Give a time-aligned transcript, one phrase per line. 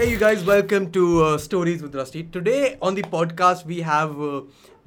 [0.00, 2.22] Hey, you guys, welcome to uh, Stories with Rusty.
[2.22, 4.40] Today on the podcast, we have uh,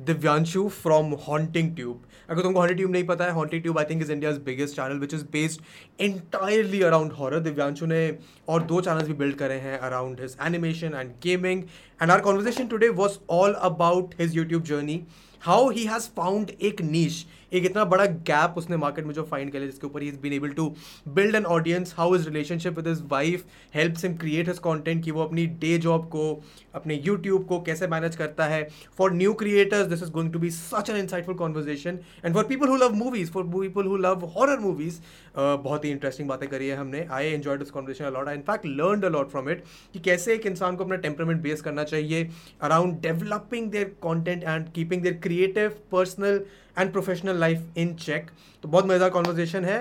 [0.03, 2.07] Divyanshu from Haunting Tube.
[2.29, 5.03] अगर तुमको Haunting Tube नहीं पता है Haunting Tube I think is India's biggest channel
[5.03, 5.61] which is based
[5.99, 7.41] entirely around horror.
[7.49, 8.01] Divyanshu ने
[8.47, 11.63] और दो channels भी build करे हैं around his animation and gaming.
[11.99, 14.97] And our conversation today was all about his YouTube journey.
[15.41, 19.51] How he has found एक niche एक इतना बड़ा गैप उसने मार्केट में जो फाइंड
[19.51, 20.67] कर लिया जिसके ऊपर ही is been able to
[21.09, 25.11] build an audience how is relationship with his wife helps him create his content कि
[25.11, 26.43] वो अपनी डे जॉब को,
[26.75, 30.49] अपने यूट्यूब को कैसे मैनेज करता है। For new creators this is going to be
[30.51, 34.59] such an insightful conversation and for people who love movies for people who love horror
[34.59, 34.99] movies
[35.37, 39.01] बहुत ही इंटरेस्टिंग बातें करी है हमने। I enjoy this conversation a lot I in fact learn
[39.03, 39.63] a lot from it
[39.93, 42.29] कि कैसे एक इंसान को अपना टेम्परमेंट बेस करना चाहिए
[42.61, 46.43] around developing their content and keeping their creative personal
[46.77, 48.29] and professional life in check
[48.63, 49.79] तो बहुत मज़ेदार कॉन्वर्जेशन है।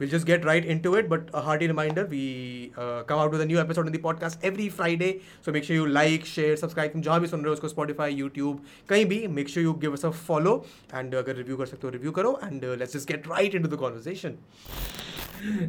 [0.00, 2.22] Will just get right into it but hardy reminder we
[2.78, 6.26] come out with new episode in the podcast every Friday so make sure you like
[6.26, 9.72] share subscribe जहाँ भी सुन रहे हो उसको Spotify YouTube कहीं भी make sure you
[9.82, 13.08] give us a follow and अगर review कर सकते हो रिव्यू करो and let's just
[13.12, 14.36] get right into the conversation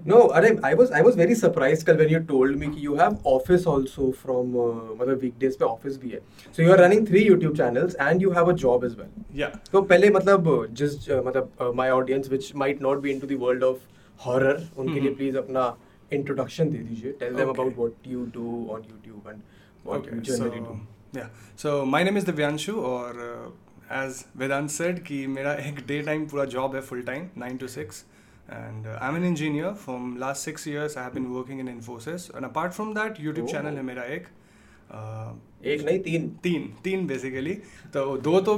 [0.06, 2.96] No, Arey, I was I was very surprised कल when you told me कि you
[2.96, 6.20] have office also from uh, मतलब weekdays पे office भी है.
[6.56, 9.14] So you are running three YouTube channels and you have a job as well.
[9.42, 9.56] Yeah.
[9.72, 10.50] तो पहले मतलब
[10.82, 13.80] just uh, मतलब uh, my audience which might not be into the world of
[14.25, 15.65] horror उनके लिए please अपना
[16.11, 17.13] introduction दे दीजिए.
[17.21, 17.61] Tell them Okay.
[17.61, 19.43] about what you do on YouTube and
[19.85, 20.81] what you generally so, do.
[21.13, 21.29] Yeah.
[21.57, 23.51] So my name is Divyanshu और uh,
[24.01, 27.69] as Vedant said कि मेरा एक day time पूरा job है full time nine to
[27.75, 28.05] six
[28.51, 32.31] and I am an engineer from last six years I have been working in Infosys
[32.35, 33.53] and apart from that YouTube Oh.
[33.53, 34.27] Channel है मेरा एक
[34.91, 37.55] uh, एक नहीं तीन। तीन तीन बेसिकली
[37.95, 38.57] तो दो तो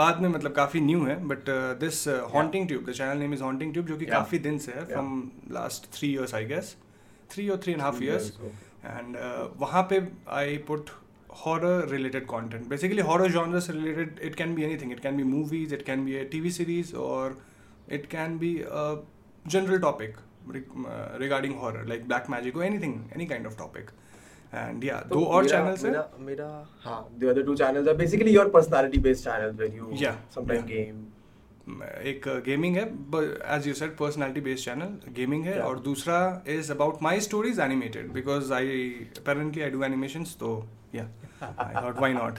[0.00, 3.72] बाद में मतलब काफ़ी न्यू है but this haunting tube the channel name is haunting
[3.72, 6.76] tube जो कि काफ़ी दिन से है from last three years I guess
[7.30, 8.32] three और three and half years
[8.84, 9.16] and
[9.58, 10.00] वहाँ पे
[10.34, 10.90] I put
[11.36, 15.22] horror related content basically horror genre से related it can be anything it can be
[15.30, 17.38] movies it can be a TV series और
[17.92, 18.54] it can be
[19.46, 20.16] general topic
[21.20, 23.90] regarding horror like black magic और anything any kind of topic
[24.54, 26.48] and yeah दो और मेरा- channels हैं मेरा मेरा
[26.84, 30.64] हाँ the other two channels are basically your personality based channels where you Yeah, sometimes
[30.64, 30.76] yeah.
[30.76, 31.02] game.
[32.08, 32.82] एक gaming है
[33.56, 36.16] as you said personality based channel gaming है और दूसरा
[36.54, 38.82] is about my stories animated because I
[39.18, 40.50] apparently I do animations तो
[40.94, 41.08] या
[41.42, 42.38] I thought why not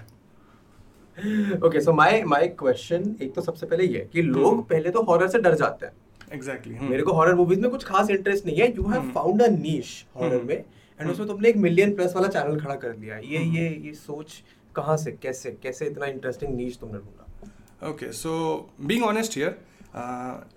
[1.66, 5.04] okay so my my question एक तो सबसे पहले ये कि लोग हम्म। पहले तो
[5.10, 5.94] हॉरर से डर जाते हैं
[6.34, 9.12] एग्जैक्टली मेरे को हॉरर मूवीज़ में कुछ खास इंटरेस्ट नहीं है you have.
[9.16, 10.42] Found a niche horror.
[10.44, 10.64] में
[11.00, 14.42] एंड उसमें तुमने एक मिलियन प्लस वाला चैनल खड़ा कर लिया ये ये ये सोच
[14.76, 17.90] कहाँ से कैसे कैसे इतना इंटरेस्टिंग नीच तुमने ढूंढा?
[17.90, 18.34] Okay so
[18.82, 19.58] being honest here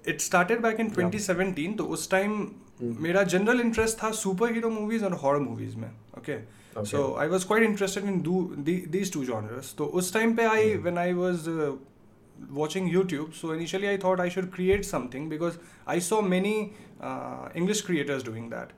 [0.09, 2.33] it started back in twenty seventeen तो उस टाइम
[2.81, 6.39] हम्म। मेरा जनरल इंटरेस्ट था सुपर हीरो मूवीज़ और हॉर मूवीज़ में okay
[6.85, 8.23] so I was quite interested in
[8.91, 11.49] these two genres तो उस टाइम पे I when I was
[12.51, 15.55] watching YouTube so initially I thought I should create something because
[15.89, 16.55] I saw many
[17.57, 18.73] English creators doing that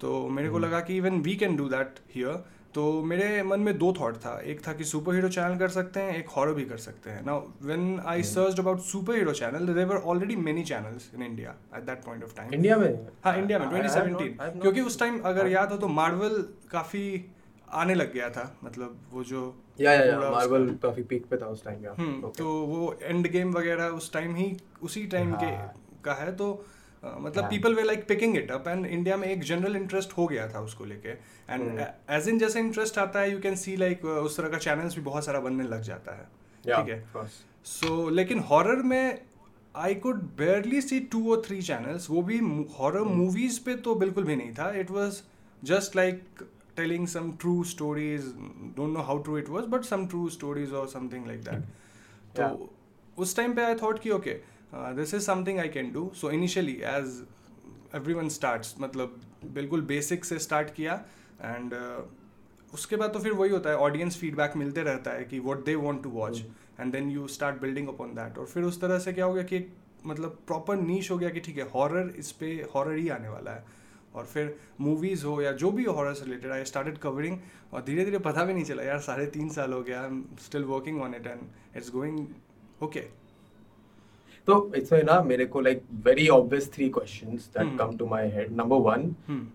[0.00, 0.64] तो मेरे को Hmm.
[0.64, 2.42] लगा कि even we can do that here
[2.74, 6.00] तो मेरे मन में दो थॉट था एक था कि सुपर हीरो चैनल कर सकते
[6.00, 8.22] हैं एक हॉरर भी कर सकते हैं now when I.
[8.22, 12.24] Search about super hero channel there were already many channels in India at that point
[12.24, 12.88] of time India में
[13.24, 15.50] हाँ इंडिया में I- I 2017 I have not क्योंकि उस टाइम अगर हाँ.
[15.50, 17.04] याद हो तो मार्वल काफ़ी
[17.74, 19.42] आने लग गया था मतलब वो जो
[19.80, 22.38] या या या मार्वल काफ़ी पीक पे था उस टाइम हम्म Okay.
[22.38, 25.72] तो वो एंड गेम वगैरह उस टाइम ही उसी टाइम के हाँ।
[26.04, 26.48] का है तो
[27.04, 30.26] मतलब हाँ। People they like picking it up and India में एक जनरल इंटरेस्ट हो
[30.26, 31.80] गया था उसको लेके। एंड।
[32.10, 35.02] एज इन जैसे इंटरेस्ट आता है यू कैन सी लाइक उस तरह का चैनल्स भी
[35.02, 36.24] बहुत सारा बनने लग जाता है।
[36.64, 37.28] ठीक है?
[37.64, 39.20] सो लेकिन हॉरर में
[39.74, 42.38] I could barely see two और थ्री चैनल्स वो भी
[42.78, 43.16] हॉरर Hmm.
[43.16, 45.20] मूवीज़ पे तो बिल्कुल भी नहीं था। It was
[45.62, 46.44] just like
[46.76, 48.22] telling some true stories
[48.76, 51.62] don't know how true it was but some true stories और समथिंग लाइक दैट
[52.36, 52.70] तो
[53.18, 54.40] उस टाइम पे आई थॉट कि okay
[54.74, 57.26] this is something I can do so initially as
[58.14, 61.04] everyone start मतलब बिल्कुल basic से start किया
[61.42, 65.38] and uh, उसके बाद तो फिर वही होता है ऑडियंस फीडबैक मिलते रहता है कि
[65.38, 66.38] what they want to watch
[66.80, 69.42] and then you start building upon that और फिर उस तरह से क्या हो गया
[69.42, 69.72] कि एक
[70.06, 73.50] मतलब प्रॉपर नीच हो गया कि ठीक है हॉरर इस पे हॉरर ही आने वाला
[73.50, 73.64] है।
[74.14, 77.38] और फिर मूवीज़ हो या जो भी हॉरर से रिलेटेड आई स्टार्टेड कवरिंग
[77.72, 80.24] और धीरे धीरे पता भी नहीं चला यार साढ़े तीन साल हो गया I am
[80.40, 81.40] still working on it and
[81.76, 82.26] it's going
[82.82, 83.19] okay
[84.50, 87.76] तो इसमें ना मेरे को like very obvious three questions that.
[87.78, 89.10] Come to my head number one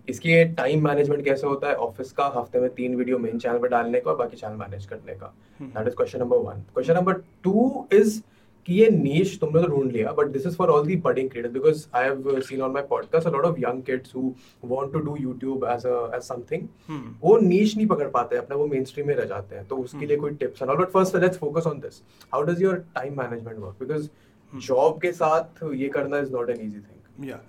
[0.09, 1.75] इसकी टाइम मैनेजमेंट कैसे होता है?
[1.87, 4.85] ऑफ़िस का हफ़्ते में तीन वीडियो मेन चैनल पे डालने का और बाकी चैनल मैनेज
[4.85, 8.21] करने का। हम्म। That is question number one question number two is
[8.67, 11.51] कि ये niche तुमने तो ढूंढ लिया but this is for all the budding creators
[11.55, 14.23] because I have uh, seen on my podcast a lot of young kids who
[14.71, 16.63] want to do YouTube as a as something.
[16.87, 19.77] हम्म वो niche नहीं पकड़ पाते अपना वो mainstream में रह जाते हैं। तो
[19.77, 22.01] उसके लिए कोई टिप्स है but first let's focus on this
[22.33, 24.07] how does your time management work because
[24.55, 27.39] job के साथ ये करना is not an easy thing yeah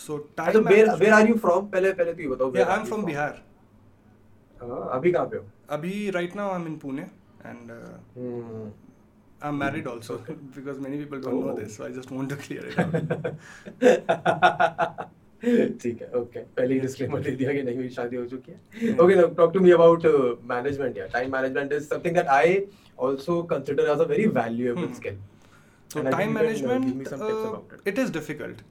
[0.00, 2.84] so time where where are you from पहले पहले तो ये बताओ yeah I am
[2.86, 3.42] from Bihar
[4.60, 5.44] हाँ, अभी कहाँ पे हो?
[5.70, 8.70] अभी right now I am in Pune and hmm,
[9.42, 11.52] I am married also because many people don't know.
[11.58, 12.76] This so I just want to clear it
[15.82, 18.96] ठीक है ओके पहले ही डिस्क्लेमर दे दिया कि नहीं मेरी शादी हो चुकी है।
[18.98, 20.06] Okay now talk to me about
[20.50, 22.54] management या time management is something that I
[23.04, 24.94] also consider as a very valuable Hmm.
[25.90, 27.92] So And time uh, management, uh, it.
[27.92, 28.62] it is difficult.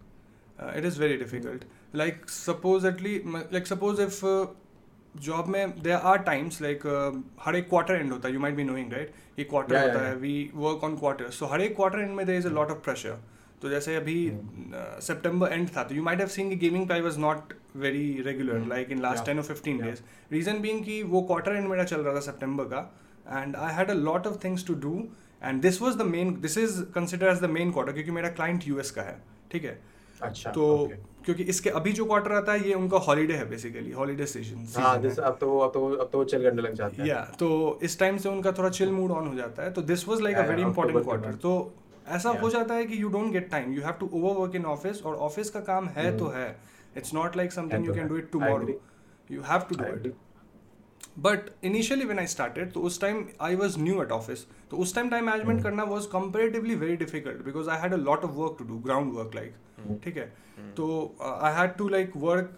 [0.59, 1.61] Uh, it is very difficult.
[1.61, 1.97] Mm-hmm.
[2.01, 3.13] Like supposedly,
[3.51, 4.47] like suppose if uh,
[5.27, 7.11] job में there are times like uh,
[7.45, 8.33] हर एक quarter end होता है.
[8.33, 9.13] You might be knowing right?
[9.39, 10.19] ये quarter Yeah, होता yeah, है.
[10.25, 10.33] We
[10.65, 11.39] work on quarters.
[11.39, 13.15] So हर एक quarter end में there is a lot of pressure.
[13.61, 14.15] तो जैसे अभी
[15.01, 17.53] सितंबर एंड था तो यू माइट हैव सीन कि gaming pie was not
[17.83, 18.69] very regular Hmm.
[18.69, 19.35] Like in last Yeah.
[19.35, 19.85] 10 or 15 Yeah.
[19.85, 20.01] Days
[20.31, 22.81] reason being कि वो क्वार्टर एंड मेरा चल रहा था सितंबर का
[23.41, 24.93] end I had a lot of things to do
[25.45, 28.67] and this was the main this is consider as the main quarter क्योंकि मेरा क्लाइंट
[28.67, 29.21] यूएस का है
[29.51, 29.79] ठीक है?
[30.21, 30.97] अच्छा तो okay.
[31.25, 34.99] क्योंकि इसके अभी जो क्वार्टर आता है ये उनका हॉलीडे है बेसिकली हॉलीडे सीज़न हाँ
[35.01, 37.99] दिस अब तो अब तो अब तो चल करने लग जाता है। या तो इस
[37.99, 40.47] टाइम से उनका थोड़ा चिल मूड ऑन हो जाता है। तो this was like a
[40.49, 41.53] very important quarter तो
[42.07, 42.41] ऐसा Yeah.
[42.41, 45.01] हो जाता है कि you don't get time you have to over work in office
[45.03, 46.19] और ऑफ़िस का काम है Hmm.
[46.19, 46.47] तो है।
[46.97, 48.79] It's not like something you can do it tomorrow
[49.29, 50.13] you have to do it.
[51.17, 54.95] But initially when I started तो उस time I was new at office तो उस
[54.95, 55.63] टाइम टाइम मैनेजमेंट Hmm.
[55.63, 59.13] करना was comparatively very difficult because I had a lot of work to do ground
[59.13, 60.03] work like Hmm.
[60.03, 60.25] ठीक है?
[60.77, 62.57] तो I had to like work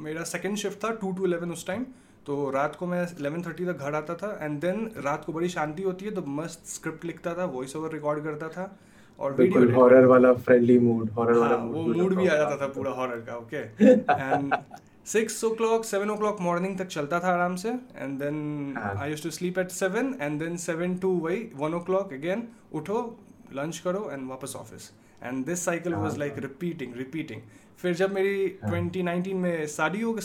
[0.00, 1.84] मेरा second shift था two to eleven उस time
[2.26, 5.48] तो रात को मैं इलेवन थर्टी तक घर आता था एंड देन रात को बड़ी
[5.48, 8.70] शांति होती है तो मस्त स्क्रिप्ट लिखता था वॉइस ओवर रिकॉर्ड करता था
[9.18, 12.66] और बिल्कुल वीडियो हॉरर वाला फ्रेंडली मूड हॉरर वाला वो मूड भी आ जाता था
[12.74, 14.54] पूरा हॉरर का okay and
[15.12, 19.22] six o'clock seven o'clock morning तक चलता था आराम से एंड देन हाँ। I use
[19.22, 23.00] to sleep at seven and then seven to वही वन ओ क्लॉक अगेन उठो
[23.54, 24.90] लंच करो एंड वापस office
[25.22, 27.40] and this cycle was like repeating repeating
[27.78, 30.22] फिर जब मेरी हाँ। 2019 में शादी हो गई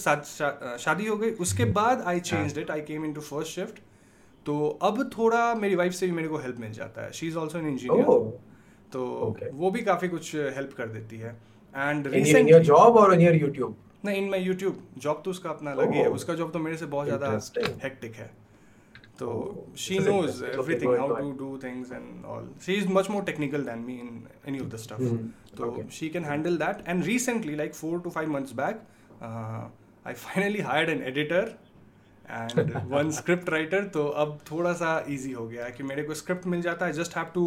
[0.77, 3.79] शादी हो गई उसके बाद I change it I came into first shift
[4.45, 7.11] तो अब थोड़ा मेरी वाइफ से भी मेरे को हेल्प मिल जाता है.
[7.11, 8.03] She is also an engineer
[8.91, 9.35] तो.
[9.53, 11.35] वो भी काफ़ी कुछ हेल्प कर देती है.
[11.75, 13.09] And recent your job or
[14.06, 16.10] नहीं इन माई यूट्यूब जॉब तो उसका अपना अलग ही है.
[16.12, 17.30] उसका जॉब तो मेरे से बहुत ज़्यादा.
[17.84, 18.30] हेक्टिक है।
[19.19, 19.28] तो
[19.78, 23.80] she knows everything how to do things and all she is much more technical than
[23.80, 25.04] me in any of the stuff.
[25.57, 28.81] तो she can handle that and recently like four to five months back
[29.24, 31.54] I finally hired an editor
[32.25, 36.13] and one script writer तो अब थोड़ा सा easy हो गया है कि मेरे को
[36.13, 37.46] स्क्रिप्ट मिल जाता है। Just have to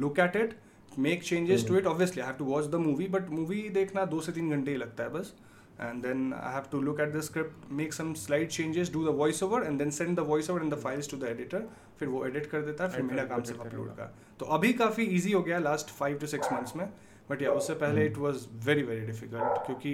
[0.00, 0.54] look at it
[0.98, 4.32] make changes to it obviously have to watch the movie but movie देखना दो से
[4.32, 5.34] तीन घंटे ही लगता है बस।
[5.80, 9.12] And then I have to look at the script, make some slight changes, do the
[9.12, 11.62] voiceover, and then send the voiceover and the files to the editor.
[12.00, 14.10] फिर वो edit कर देता है फिर मेरा काम सिर्फ़। अपलोड का
[14.40, 16.86] तो अभी काफ़ी easy हो गया last five to six months में
[17.30, 18.10] बट या उससे पहले Hmm.
[18.10, 19.92] It was very very difficult क्योंकि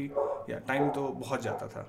[0.50, 1.86] या टाइम तो बहुत जाता था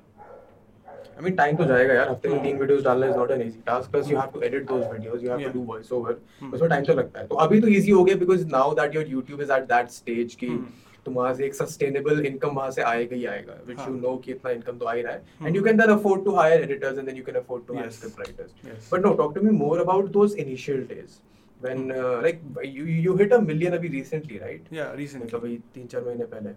[1.20, 3.62] I mean, time तो जाएगा यार हफ़्ते में तीन वीडियोस डालना is not an easy
[3.70, 5.54] task plus you have to edit those videos you have Yeah.
[5.54, 6.54] to do voice over Hmm.
[6.54, 9.06] उसमें टाइम तो लगता है तो अभी तो easy हो गया because now that your
[9.14, 10.68] YouTube is at that stage कि Hmm.
[11.08, 13.88] तुम वहाँ से एक सस्टेनेबल इनकम वहाँ से आएगा ही आएगा हाँ.
[13.88, 15.80] you know कि इतना इनकम तो आ ही रहा है Hmm.
[15.82, 17.98] then afford to hire editors and then you can afford to hire Yes.
[18.02, 18.90] script writers Yes.
[18.94, 21.20] but no talk to me more about those initial days
[21.62, 25.58] when uh, like you you hit a million अभी recently right या recently मतलब अभी
[25.76, 26.54] तीन चार महीने पहले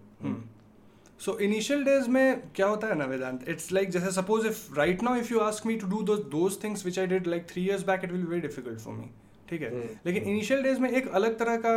[1.20, 5.02] so initial days में क्या होता है ना वेदांत इट्स लाइक जैसे suppose if right
[5.02, 7.64] now if you ask me to do those those things which I did like three
[7.64, 9.10] years back it will very difficult for me
[9.50, 10.06] ठीक है Hmm.
[10.06, 11.72] लेकिन initial days में एक अलग तरह का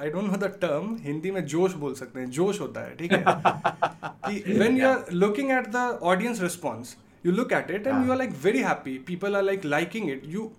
[0.00, 3.12] I don't know the term Hindi में जोश बोल सकते हैं जोश होता है ठीक
[3.12, 3.24] है?
[3.26, 6.96] कि when you are looking at the audience response
[7.26, 10.22] you look at it and you are like very happy people are like liking it
[10.26, 10.50] you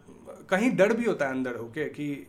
[0.49, 2.27] कहीं डर भी होता है अंदर ओके कि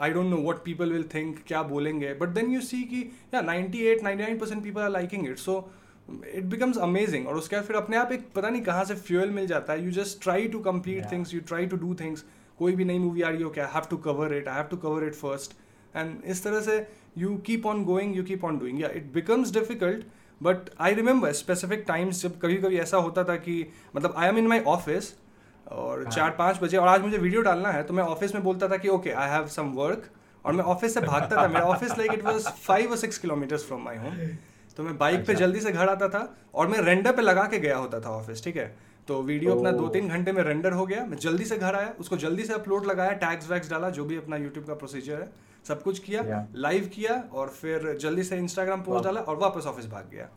[0.00, 2.14] I don't know what people will think क्या बोलेंगे?
[2.14, 3.00] But then you see कि
[3.34, 5.56] या 98 99 percent people are liking it so
[6.34, 9.30] it becomes amazing और उसके बाद फिर अपने आप एक पता नहीं कहाँ से फ्यूल
[9.30, 9.84] मिल जाता है.
[9.84, 11.12] You just try to Yeah.
[11.12, 12.24] Things you try to do things
[12.58, 14.76] कोई भी नई मूवी आ रही हो क्या have to cover it I have to
[14.76, 15.52] cover it first
[15.96, 16.86] and इस तरह से
[17.18, 20.04] you keep on going you keep on doing या it becomes difficult
[20.40, 23.66] but I remember specific times जब कभी कभी ऐसा होता था कि
[23.96, 25.14] मतलब I am in my office
[25.66, 28.42] और हाँ। चार पाँच बजे और आज मुझे वीडियो डालना है तो मैं ऑफ़िस में
[28.44, 30.08] बोलता था कि okay I have some work
[30.44, 33.66] और मैं ऑफ़िस से भागता था। मेरा office like it was five और six kilometres
[33.66, 34.16] from my home
[34.76, 36.22] तो मैं बाइक पे अच्छा। जल्दी से घर आता था
[36.54, 38.74] और मैं रेंडर पे लगा के गया होता था ऑफ़िस ठीक है?
[39.08, 41.94] तो वीडियो अपना दो तीन घंटे में रेंडर हो गया। मैं जल्दी से घर आया
[42.00, 45.28] उसको जल्दी से अपलोड लगाया टैग्स वैग्स डाला जो भी अपना यूट्यूब का प्रोसीजर है।
[45.68, 46.44] सब कुछ किया Yeah.
[46.56, 50.28] लाइव किया और फिर जल्दी से इंस्टाग्राम पोस्ट डाला और वापस ऑफ़िस भाग गया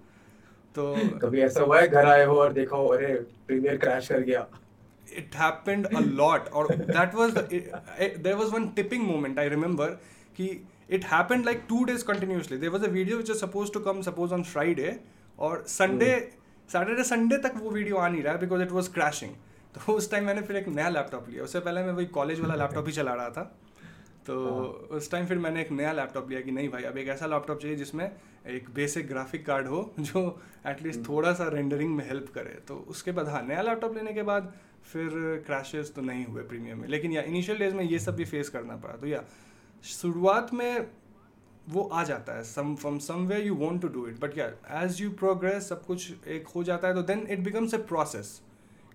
[0.75, 3.13] तो कभी ऐसा हुआ है घर आए हो और देखो अरे
[3.47, 4.45] प्रीमियर क्रैश कर गया
[5.21, 6.61] it happened a lot or
[6.97, 7.41] that was the,
[7.99, 9.87] it, there was one tipping moment i remember
[10.37, 10.45] ki
[10.97, 13.99] it happened like two days continuously there was a video which was supposed to come
[14.07, 14.93] suppose on friday
[15.39, 16.09] और Sunday
[16.69, 19.31] Saturday Sunday तक वो video आ नहीं रहा because it was crashing
[19.75, 22.55] तो उस time मैंने फिर एक नया लैपटॉप लिया उससे पहले मैं वही कॉलेज वाला
[22.55, 23.43] लैपटॉप ही चला रहा था
[24.27, 24.35] तो
[24.91, 27.61] उस टाइम फिर मैंने एक नया लैपटॉप लिया कि नहीं भाई अब एक ऐसा लैपटॉप
[27.61, 28.05] चाहिए जिसमें
[28.47, 30.21] एक बेसिक ग्राफिक कार्ड हो जो
[30.67, 34.23] एटलीस्ट थोड़ा सा रेंडरिंग में हेल्प करे। तो उसके बाद हाँ नया लैपटॉप लेने के
[34.23, 34.53] बाद
[34.83, 35.09] फिर
[35.47, 38.49] क्रैशेस तो नहीं हुए प्रीमियम में। लेकिन या इनिशियल डेज़ में ये सब भी फेस
[38.49, 39.23] करना पड़ा। तो या
[39.83, 40.87] शुरुआत में
[41.69, 44.45] वो आ जाता है some from somewhere you want to do it but yeah
[44.83, 48.39] as you progress सब कुछ एक हो जाता है तो then it becomes a process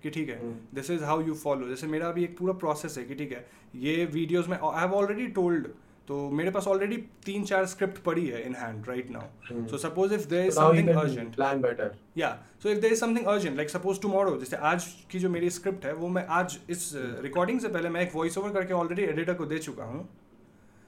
[0.03, 0.39] कि ठीक है
[0.75, 3.47] this is how you follow जैसे मेरा अभी एक पूरा प्रोसेस है कि ठीक है
[3.77, 5.67] ये वीडियोस में आई हैव ऑलरेडी टोल्ड
[6.09, 10.15] तो मेरे पास ऑलरेडी तीन चार स्क्रिप्ट पड़ी है in hand right now so suppose
[10.15, 11.89] if there is something urgent plan better.
[12.19, 12.31] Yeah
[12.63, 15.85] so if there is something urgent like suppose tomorrow जैसे आज की जो मेरी स्क्रिप्ट
[15.87, 16.91] है वो मैं आज इस
[17.23, 20.09] रिकॉर्डिंग से पहले मैं एक वॉइस ओवर करके ऑलरेडी एडिटर को दे चुका हूँ.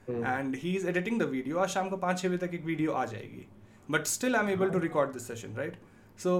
[0.09, 2.91] And he is editing the video आज शाम को पाँच छः बजे तक एक वीडियो
[2.91, 3.45] आ जाएगी।
[3.91, 5.77] But still I am able to record this session right
[6.19, 6.33] so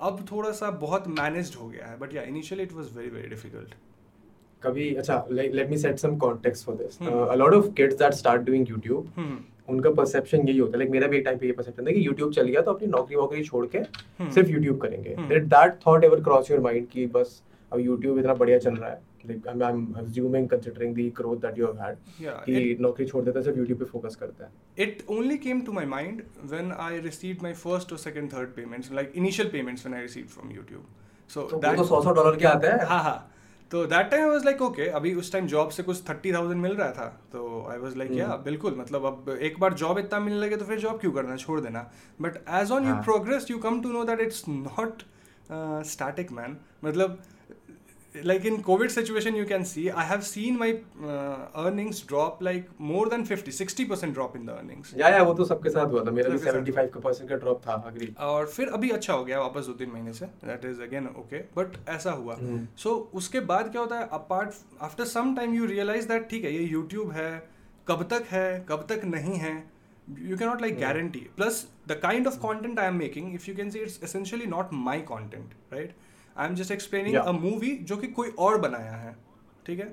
[0.00, 3.28] अब थोड़ा सा बहुत मैनेज्ड हो गया है but yeah initially it was very very
[3.28, 3.74] difficult
[4.62, 8.42] कभी अच्छा let me set some context for this a lot of kids that start
[8.42, 9.12] doing YouTube
[9.68, 12.06] उनका परसेप्शन यही होता है लाइक मेरा भी एक टाइम पे ये परसेप्शन था कि
[12.06, 14.34] यूट्यूब चल गया तो अपनी नौकरी वोकरी छोड़ के hmm.
[14.34, 18.58] सिर्फ़ यूट्यूब करेंगे। That thought ever cross your mind कि बस अब यूट्यूब इतना बढ़िया
[18.58, 19.00] चल रहा है?
[19.28, 23.24] Like I'm, I'm assuming considering the growth that you have had या कि नौकरी छोड़
[23.24, 26.74] देता है सिर्फ़ YouTube पे फोकस करता है it only came to my mind when
[26.88, 30.52] I received my first or second, third payments, like initial payments when I received from
[30.58, 30.84] YouTube.
[31.30, 33.18] So तो वो that तो सौ सौ डॉलर के आते हैं हाँ हाँ
[33.70, 36.74] तो that time was like okay अभी उस टाइम जॉब से कुछ थर्टी थाउज़ेंड मिल
[36.76, 40.40] रहा था तो आई वाज लाइक या बिल्कुल मतलब अब एक बार जॉब इतना मिलने
[40.40, 41.80] लगे तो फिर जॉब क्यों करना छोड़ देना
[42.22, 43.02] बट एज ऑन यू हाँ.
[43.04, 45.02] Progress you come to know that it's not
[45.88, 47.18] static man मतलब
[48.24, 50.68] like in covid situation you can see i have seen my
[51.04, 54.92] uh, earnings drop like more than 50 60% drop in the earnings.
[54.98, 57.36] या या वो तो सबके साथ हुआ था। मेरा भी सबके साथ 75 परसेंट का
[57.36, 60.64] ड्रॉप था अग्री और फिर अभी अच्छा हो गया वापस दो तीन महीने से। That
[60.64, 65.04] is again okay but ऐसा हुआ। हम्म। सो उसके बाद क्या होता है apart after
[65.04, 67.30] some time you realise that ठीक है ये यूट्यूब है
[67.88, 69.54] कब तक है कब तक नहीं है
[70.08, 73.56] you can not like guarantee plus the kind of content I am making if you
[73.56, 75.94] can see it's essentially not my content right
[76.38, 79.16] I am just explaining a movie जो कि कोई और बनाया है
[79.66, 79.86] ठीक है?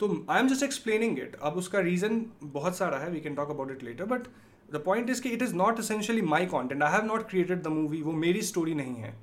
[0.00, 3.50] तो I am just explaining it अब उसका रीजन बहुत सारा है we can talk
[3.50, 4.26] about it later but
[4.72, 7.66] the point is कि it is not essentially my content I have not created the
[7.66, 9.14] movie वो मेरी स्टोरी नहीं है।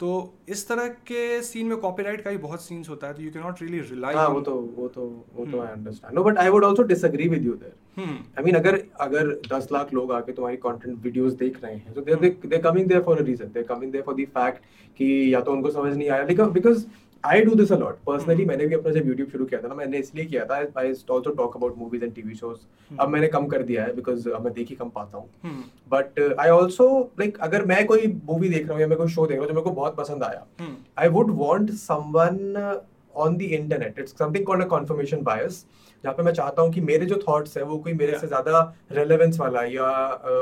[0.00, 0.10] तो
[0.48, 3.42] इस तरह के सीन में कॉपीराइट का ही बहुत सीन्स होता है तो you can
[3.42, 5.02] not really rely हाँ वो तो वो तो
[5.34, 5.60] वो तो.
[5.60, 9.34] I understand no but I would also disagree with you there I mean अगर अगर
[9.48, 13.02] 10 लाख लोग आके तुम्हारी कंटेंट वीडियोस देख रहे हैं तो they they coming there
[13.02, 14.64] for a reason they coming there for the fact
[14.98, 16.84] कि या तो उनको समझ नहीं आया because
[17.24, 19.74] I do this a lot lot personally मैंने भी अपना जब YouTube शुरू किया था ना
[19.74, 23.46] मैंने इसलिए किया था I also talk about movies and TV shows अब मैंने कम
[23.46, 25.28] कर दिया है बिकॉज़ अब मैं देख ही कम पाता हूँ.
[25.92, 26.88] बट आई ऑल्सो
[27.20, 29.48] लाइक अगर मैं कोई मूवी देख रहा हूँ या मैं कोई शो देख रहा हूँ
[29.48, 30.46] जो मेरे को बहुत पसंद आया
[30.98, 32.80] I would want someone
[33.16, 35.64] on the internet it's something called a confirmation a confirmation bias.
[36.04, 38.20] जहाँ पे मैं चाहता हूँ कि मेरे जो थॉट्स है वो कोई मेरे Yeah.
[38.20, 38.60] से ज़्यादा
[38.92, 39.88] रेलेवेंस वाला या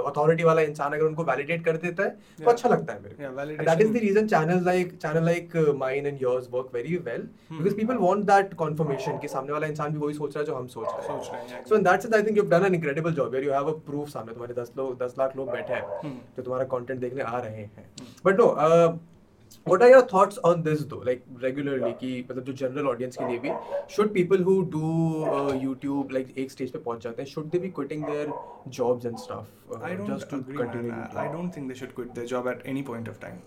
[0.08, 2.52] अथॉरिटी वाला इंसान अगर उनको वैलिडेट कर देता है तो Yeah.
[2.52, 6.22] अच्छा लगता है मेरे को। That is the reason channel like channel like mine and
[6.22, 10.14] yours work very well because people want that confirmation कि सामने वाला इंसान भी वही
[10.14, 11.16] सोच रहा है जो हम सोच रहे
[11.48, 13.68] हैं, so in that sense I think you have done an incredible job you have
[13.68, 17.00] a proof सामने तुम्हारे 10 लोग 10 लाख लोग बैठे हैं हम्म। जो तुम्हारा कंटेंट
[17.00, 17.90] देखने आ रहे हैं।
[18.26, 18.46] But no
[19.72, 23.28] what are your thoughts on this though like regularly कि मतलब जो जनरल ऑडियंस के
[23.28, 23.52] लिए भी
[23.96, 24.90] should people who do
[25.34, 28.26] uh, YouTube like एक स्टेज पे पहुँच जाते हैं should they be quitting their
[28.80, 31.22] jobs and stuff uh, I don't just to agree, continue man.
[31.24, 33.40] I don't think they should quit their job at any point of time.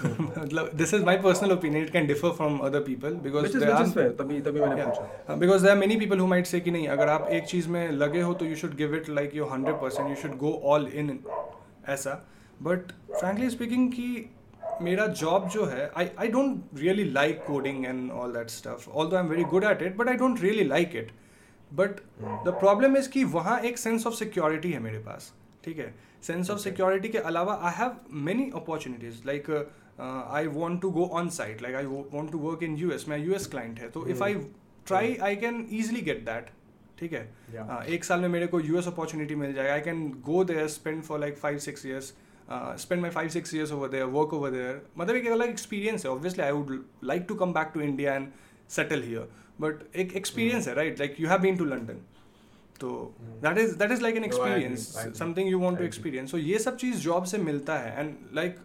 [0.00, 1.84] मतलब this is my personal opinion.
[1.84, 4.40] It can differ from other people because which is there which are is fair तभी
[4.48, 7.28] तभी मैंने पूछा Uh, because there are many people who might कि नहीं अगर आप
[7.38, 10.12] एक चीज़ में लगे हो तो you should give it like your hundred percent.
[10.14, 11.18] You should go all in
[11.88, 12.18] ऐसा.
[12.68, 14.08] But frankly speaking कि
[14.82, 18.86] मेरा जॉब जो है I I don't really like coding and all that stuff.
[18.90, 21.12] Although I'm very good at it, but I don't really like it.
[21.70, 22.00] But
[22.46, 25.32] the problem is कि वहाँ एक sense of security है मेरे पास
[25.64, 27.96] ठीक है सेंस ऑफ़ सिक्योरिटी के अलावा I have
[28.28, 29.50] many opportunities like
[30.00, 33.46] I want to go on site like I want to work in US मैं यूएस
[33.50, 34.34] क्लाइंट है तो if I
[34.86, 36.50] try I can easily get that
[36.98, 37.66] ठीक है Yeah.
[37.68, 41.02] हाँ, एक साल में मेरे को यूएस अपॉर्चुनिटी मिल जाएगा I can go there spend
[41.02, 42.12] for like five six years
[42.52, 46.12] spend my five six years over there work over there मतलब एक अलग एक्सपीरियंस है.
[46.12, 48.28] Obviously I would like to come back to India and
[48.70, 49.28] settle here
[49.60, 52.00] but एक experience है right like you have been to London
[52.80, 52.90] तो
[53.42, 54.32] that is that is like an Hmm.
[54.32, 57.98] Experience something you want I to experience so ये सब चीज़ job से मिलता है.
[58.00, 58.56] And like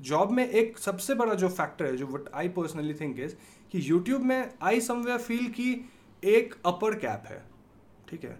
[0.00, 3.34] job में एक सबसे बड़ा जो फैक्टर है जो what I personally think is
[3.72, 5.68] कि यूट्यूब में आई समवेयर फील कि
[6.22, 7.42] एक अपर कैप है.
[8.08, 8.38] ठीक है?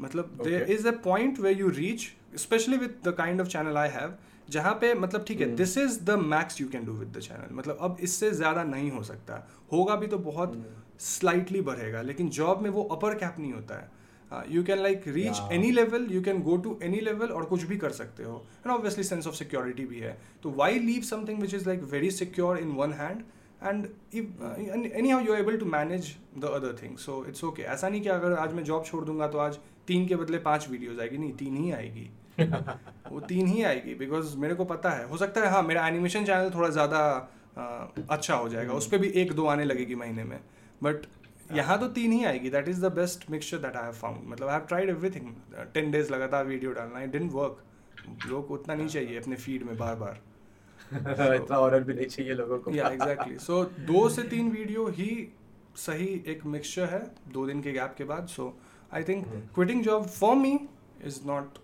[0.00, 3.88] मतलब there is a point where you reach specially with the kind of channel I
[3.90, 4.14] have
[4.48, 5.54] जहाँ पे मतलब ठीक है.
[5.56, 8.90] This is the max you can do with the channel मतलब अब इससे ज़्यादा नहीं
[8.90, 10.64] हो सकता। होगा भी तो बहुत.
[11.00, 15.40] स्लाइटली बढ़ेगा लेकिन जॉब में वो अपर कैप नहीं होता है। You can like reach
[15.52, 18.72] any level you can go to any level और कुछ भी कर सकते हो। And
[18.74, 22.58] obviously sense of security भी है। तो why leave something which is like very secure
[22.58, 23.22] in one hand
[23.62, 23.86] and
[25.10, 28.32] anyhow you able to manage the other thing so it's okay ऐसा नहीं कि अगर
[28.38, 31.56] आज मैं जॉब छोड़ दूँगा तो आज तीन के बदले पाँच वीडियोज़ आएगी। नहीं तीन
[31.56, 32.10] ही आएगी।
[33.12, 36.24] वो तीन ही आएगी बिकॉज़ मेरे को पता है। हो सकता है हाँ मेरा एनिमेशन
[36.24, 37.00] चैनल थोड़ा ज़्यादा
[38.10, 40.38] अच्छा हो जाएगा। उस पर भी एक दो आने लगेगी महीने में।
[40.82, 41.06] बट
[41.56, 44.48] यहाँ तो तीन ही आएगी। That is the best mixture that I have found मतलब
[44.48, 45.32] I have tried everything
[45.74, 49.76] ten days लगातार वीडियो डालना इट डिडंट वर्क लोग उतना नहीं चाहिए अपने फ़ीड में
[49.78, 50.20] बार बार।
[51.34, 55.10] इतना ऑर्डर भी नहीं चाहिए लोगों को। या एग्जैक्टली सो दो से तीन वीडियो ही
[55.76, 57.00] सही एक मिक्सचर है
[57.32, 58.52] दो दिन के गैप के बाद। So
[58.94, 59.26] I think.
[59.54, 60.58] Quitting job for me
[61.06, 61.58] is not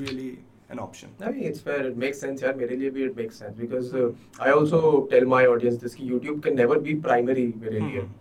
[0.00, 0.28] really
[0.72, 1.80] an option I mean, it's fair.
[1.90, 2.42] It makes sense.
[2.42, 4.08] यार मेरे लिए भी it makes sense because uh,
[4.46, 4.80] I also
[5.12, 8.14] tell my audience this कि YouTube can never be primary मेरे लिए Hmm.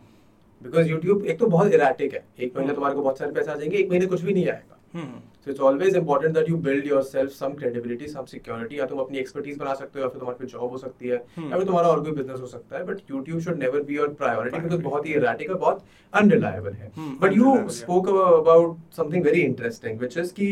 [0.62, 3.56] because YouTube एक तो बहुत erratic है एक महीने तुम्हारे को बहुत सारे पैसे आ
[3.56, 5.16] जाएँगे एक महीने कुछ भी नहीं आएगा Hmm.
[5.46, 8.78] So it's always important that you build yourself some credibility, some security.
[8.78, 11.18] या तुम अपनी expertise बना सकते हो या फिर तुम्हारे पे job हो सकती है
[11.36, 11.52] Hmm.
[11.52, 14.08] या फिर तुम्हारा और कोई business हो सकता है but YouTube should never be your
[14.22, 14.82] priority because.
[14.84, 15.84] बहुत ही erratic और बहुत
[16.22, 16.92] unreliable है.
[16.98, 17.68] Hmm, But you yeah.
[17.80, 20.50] spoke about, about something very interesting which is कि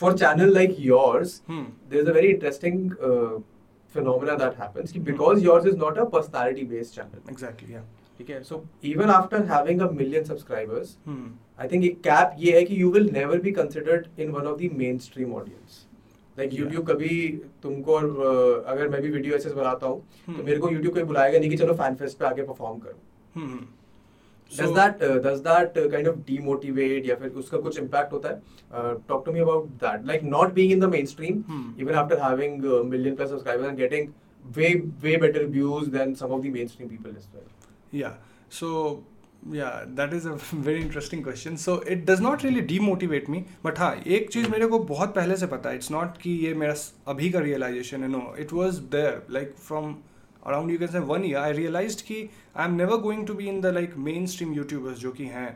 [0.00, 1.64] for channel like yours Hmm.
[1.92, 3.32] there's a very interesting uh,
[3.94, 7.20] phenomena that happens कि because yours is not a personality based channel.
[7.34, 7.82] Exactly, yeah.
[8.18, 8.58] ठीक है so
[8.92, 11.26] even after having a million subscribers Hmm.
[11.64, 14.58] I think एक cap ये है कि you will never be considered in one of
[14.62, 15.78] the mainstream audience.
[16.38, 16.62] Like Yeah.
[16.64, 17.14] YouTube कभी
[17.62, 20.26] तुमको और uh, अगर मैं भी वीडियो ऐसे बनाता हूँ hmm.
[20.26, 20.44] तो Hmm.
[20.46, 22.98] मेरे को YouTube कोई बुलाएगा नहीं कि चलो फ़ैन फेस्ट पे आके परफॉर्म करो.
[24.52, 24.62] Hmm.
[24.62, 28.28] Does that uh, does that uh, kind of demotivate या फिर उसका कुछ impact होता
[28.28, 28.40] है?
[28.80, 30.04] Uh, talk to me about that.
[30.10, 31.62] Like not being in the mainstream, Hmm.
[31.84, 34.10] even after having a million plus subscribers and getting
[34.58, 34.74] way
[35.06, 37.48] way better views than some of the mainstream people as well.
[38.02, 38.14] Yeah.
[38.60, 38.74] So
[39.50, 41.56] yeah, that is a very interesting question.
[41.56, 45.36] So it does not really demotivate me, but हाँ एक चीज़ मेरे को बहुत पहले
[45.36, 45.78] से पता है.
[45.78, 46.74] It's not कि ये मेरा
[47.08, 48.10] अभी का realization है.
[48.16, 49.16] No, it was there.
[49.38, 49.96] Like from
[50.46, 53.46] around you can say one year I realise की I am never going to be
[53.48, 55.50] in the like mainstream YouTubers जो कि हैं।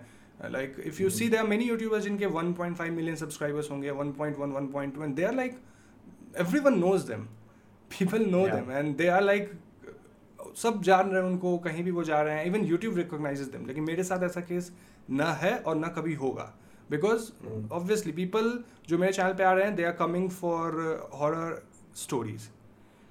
[0.51, 3.90] Like if you see they are many YouTubers जिनके one point five million subscribers होंगे
[4.01, 5.59] one point one one point two and they are like
[6.61, 7.22] everyone knows them
[7.90, 9.51] people know them and they are like
[10.57, 13.66] सब जान रहे हैं उनको कहीं भी वो जा रहे हैं इवन यूट्यूब रिकोगनाइज दैम
[13.66, 14.70] लेकिन मेरे साथ ऐसा केस
[15.11, 16.53] ना है और न कभी होगा।
[16.90, 17.31] बिकॉज़
[17.72, 18.53] ऑब्वियसली पीपल
[18.88, 21.35] जो मेरे चैनल पर आ रहे हैं they are coming for horror
[21.96, 22.49] stories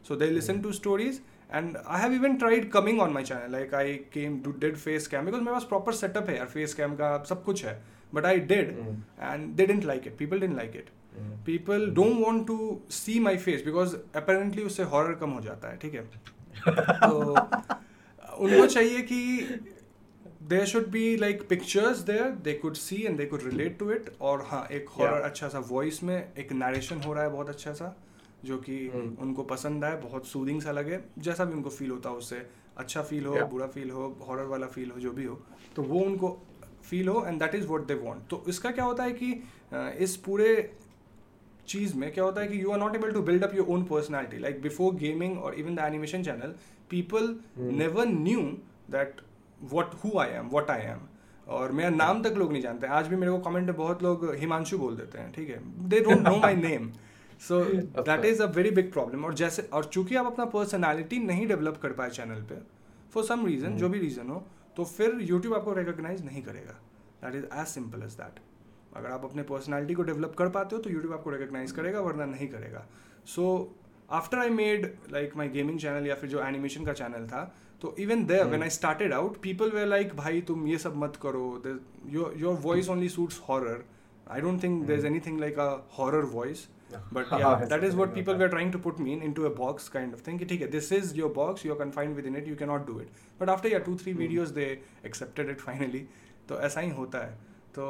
[0.08, 1.20] so they listen to stories
[1.54, 5.08] and I have even tried coming on my channel like I came do did face
[5.08, 7.82] cam because मेरे पास proper setup है यार face cam का सब कुछ है।
[8.14, 8.70] But I did.
[9.22, 10.90] And they didn't like it people didn't like it
[11.46, 15.78] people don't want to see my face because apparently उससे horror कम हो जाता है
[15.78, 16.04] ठीक है?
[16.68, 17.32] तो
[18.38, 19.60] उनको चाहिए कि
[20.50, 24.10] there should be like pictures there they could see and they could relate to it
[24.22, 25.26] और हाँ एक हॉरर Yeah.
[25.26, 27.96] अच्छा सा वॉइस में एक नरेशन हो रहा है बहुत अच्छा सा।
[28.46, 29.08] जो कि Hmm.
[29.24, 32.42] उनको पसंद आए बहुत सूदिंग सा लगे जैसा भी उनको फील होता है उससे।
[32.78, 33.50] अच्छा फील हो Yeah.
[33.52, 35.40] बुरा फील हो हॉरर वाला फील हो जो भी हो
[35.76, 36.38] तो वो उनको
[36.90, 39.32] फील हो and that is what they want तो इसका क्या होता है कि
[40.04, 40.50] इस पूरे
[41.68, 43.84] चीज़ में क्या होता है कि you are not able to build up your own
[43.86, 46.54] personality like before gaming और even the animation channel
[46.90, 47.36] people.
[47.58, 48.42] Never knew
[48.92, 49.22] that
[49.72, 51.00] what who I am what I am
[51.48, 54.34] और मेरा नाम तक लोग नहीं जानते। आज भी मेरे को कमेंट में बहुत लोग
[54.36, 55.60] हिमांशु बोल देते हैं ठीक है?
[55.90, 56.92] They don't know my name
[57.40, 57.64] so
[58.02, 61.78] that is a very big problem और जैसे और चूँकि आप अपना पर्सनैलिटी नहीं डेवलप
[61.82, 62.56] कर पाए चैनल पे
[63.14, 63.80] फॉर सम रीज़न Hmm.
[63.80, 64.44] जो भी रीज़न हो
[64.78, 66.74] तो फिर यूट्यूब आपको रिकोगनाइज नहीं करेगा।
[67.24, 68.40] That is as simple as that
[68.96, 72.26] अगर आप अपने पर्सनैलिटी को डेवलप कर पाते हो तो यूट्यूब आपको रिकोगनाइज करेगा वरना
[72.26, 72.86] नहीं करेगा।
[73.26, 73.76] So
[74.10, 77.44] after I made like my gaming channel या फिर जो एनिमेशन का चैनल था
[77.82, 81.20] तो even there when I started out people were like भाई तुम ये सब मत
[81.22, 81.62] करो।
[82.10, 83.84] Your voice only suits horror
[84.32, 86.68] I don't think there is anything like a horror voice
[87.14, 90.28] but that is what people were trying to put me into a box kind of
[90.28, 93.00] thing ठीक है this is your box you are confined within it you cannot do
[93.02, 93.10] it
[93.42, 94.66] but after या two three videos they
[95.06, 96.06] accepted it finally
[96.50, 97.34] तो ऐसा ही होता है।
[97.76, 97.86] तो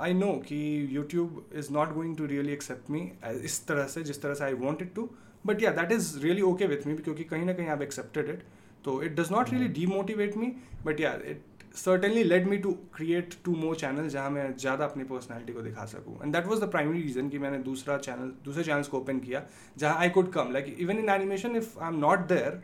[0.00, 3.00] I know कि YouTube is not going to really accept me
[3.44, 5.08] इस तरह से जिस तरह से I want it to
[5.46, 8.42] but yeah that is really okay with me क्योंकि कहीं ना कहीं आई एक्सेप्टेड इट
[8.84, 10.46] तो it does not really demotivate me
[10.84, 15.04] but yeah it certainly let me to create two more channel जहाँ मैं ज़्यादा अपनी
[15.04, 18.64] personality को दिखा सकूँ। And that was the primary reason कि मैंने दूसरा चैनल दूसरे
[18.64, 19.42] चैनल्स को ओपन किया
[19.76, 22.62] जहाँ I could come like even in animation if I am not there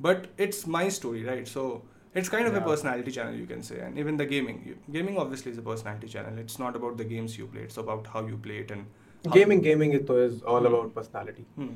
[0.00, 1.66] but it's my story right so
[2.16, 4.58] it's kind of a personality channel you can say and even the gaming
[4.90, 8.08] gaming obviously is a personality channel it's not about the games you play it's about
[8.08, 8.84] how you play it and
[9.24, 10.66] Gaming, gaming is, is all Hmm.
[10.66, 11.44] about personality.
[11.56, 11.72] Hmm.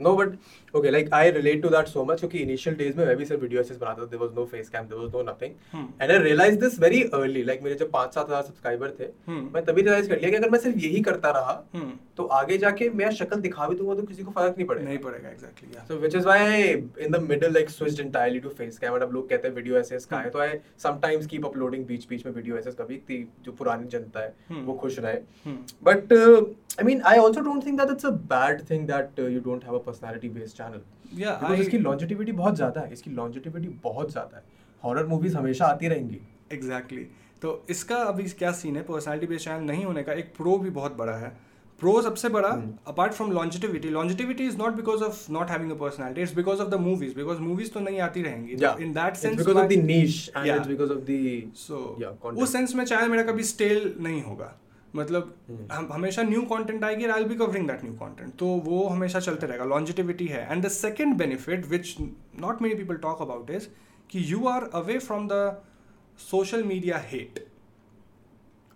[0.00, 0.34] No but
[0.76, 3.40] okay like I relate to that so much क्योंकि initial days में मैं भी सिर्फ़
[3.42, 5.86] video essays बनाता था there was no face cam there was no nothing Hmm.
[6.02, 9.40] And I realise this very early like मेरे जब 5 7000 subscriber थे Hmm.
[9.54, 11.90] मैं तभी रियलाइज़ कर लिया कि अगर मैं सिर्फ़ यही करता रहा Hmm.
[12.16, 14.98] तो आगे जाके मैं शक्ल दिखा भी दूँगा तो किसी को फ़र्क नहीं पड़ेगा नहीं
[15.08, 16.62] पड़ेगा exactly yeah So which is why I
[17.08, 20.18] in the middle like switched entirely to face अब लोग कहते हैं वीडियो एसेस का
[20.20, 20.48] है तो I
[20.86, 24.64] sometimes keep uploading बीच बीच में वीडियो एसेस कभी जो पुरानी जनता है Hmm.
[24.66, 25.60] वो खुश रहे Hmm.
[26.70, 29.64] I mean, I also don't think that it's a bad thing that uh, you don't
[29.64, 30.80] have a personality-based channel.
[31.14, 34.42] Yeah, Because I- इसकी longevity बहुत ज़्यादा है इसकी longevity बहुत ज़्यादा है
[34.82, 36.20] हॉरर मूवीज़ हमेशा आती रहेंगी
[36.52, 37.06] एग्जैक्टली
[37.42, 40.70] तो इसका अभी क्या सीन है पर्सनालिटी बेस्ड चैनल नहीं होने का एक प्रो भी
[40.70, 41.36] बहुत बड़ा है
[41.80, 42.48] प्रो सबसे बड़ा.
[42.88, 46.68] Apart from longevity longevity is not because of not having a personality it's because of
[46.68, 49.82] the movies because movies तो नहीं आती रहेंगी in that it's sense because of the
[49.90, 50.58] niche and Yeah.
[50.60, 51.20] it's because of the
[51.58, 52.32] so.
[52.42, 54.52] उस sense में channel मेरा कभी stale नहीं होगा
[54.96, 55.72] मतलब Hmm.
[55.72, 59.46] हम हमेशा न्यू कंटेंट आएगी I be covering that new content तो वो हमेशा चलते
[59.46, 60.46] रहेगा लॉन्जिटिविटी है.
[60.52, 61.96] And the second benefit which
[62.40, 63.68] not many people talk about is
[64.10, 65.62] कि you are away from the
[66.18, 67.46] social media hate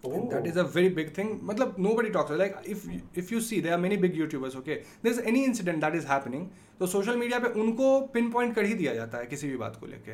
[0.04, 3.60] that is a very big thing मतलब nobody nobody talks if if if you see
[3.60, 4.76] there are many big youtubers okay?
[5.02, 6.44] There's any incident that is happening
[6.78, 9.76] तो social media पे उनको pin point कर ही दिया जाता है किसी भी बात
[9.76, 10.12] को लेके.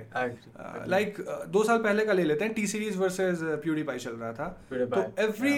[0.91, 4.49] लाइक दो साल पहले का ले लेते हैं टी सीरीज़ वर्सेस प्यूडीपाई चल रहा था।
[4.73, 5.55] तो every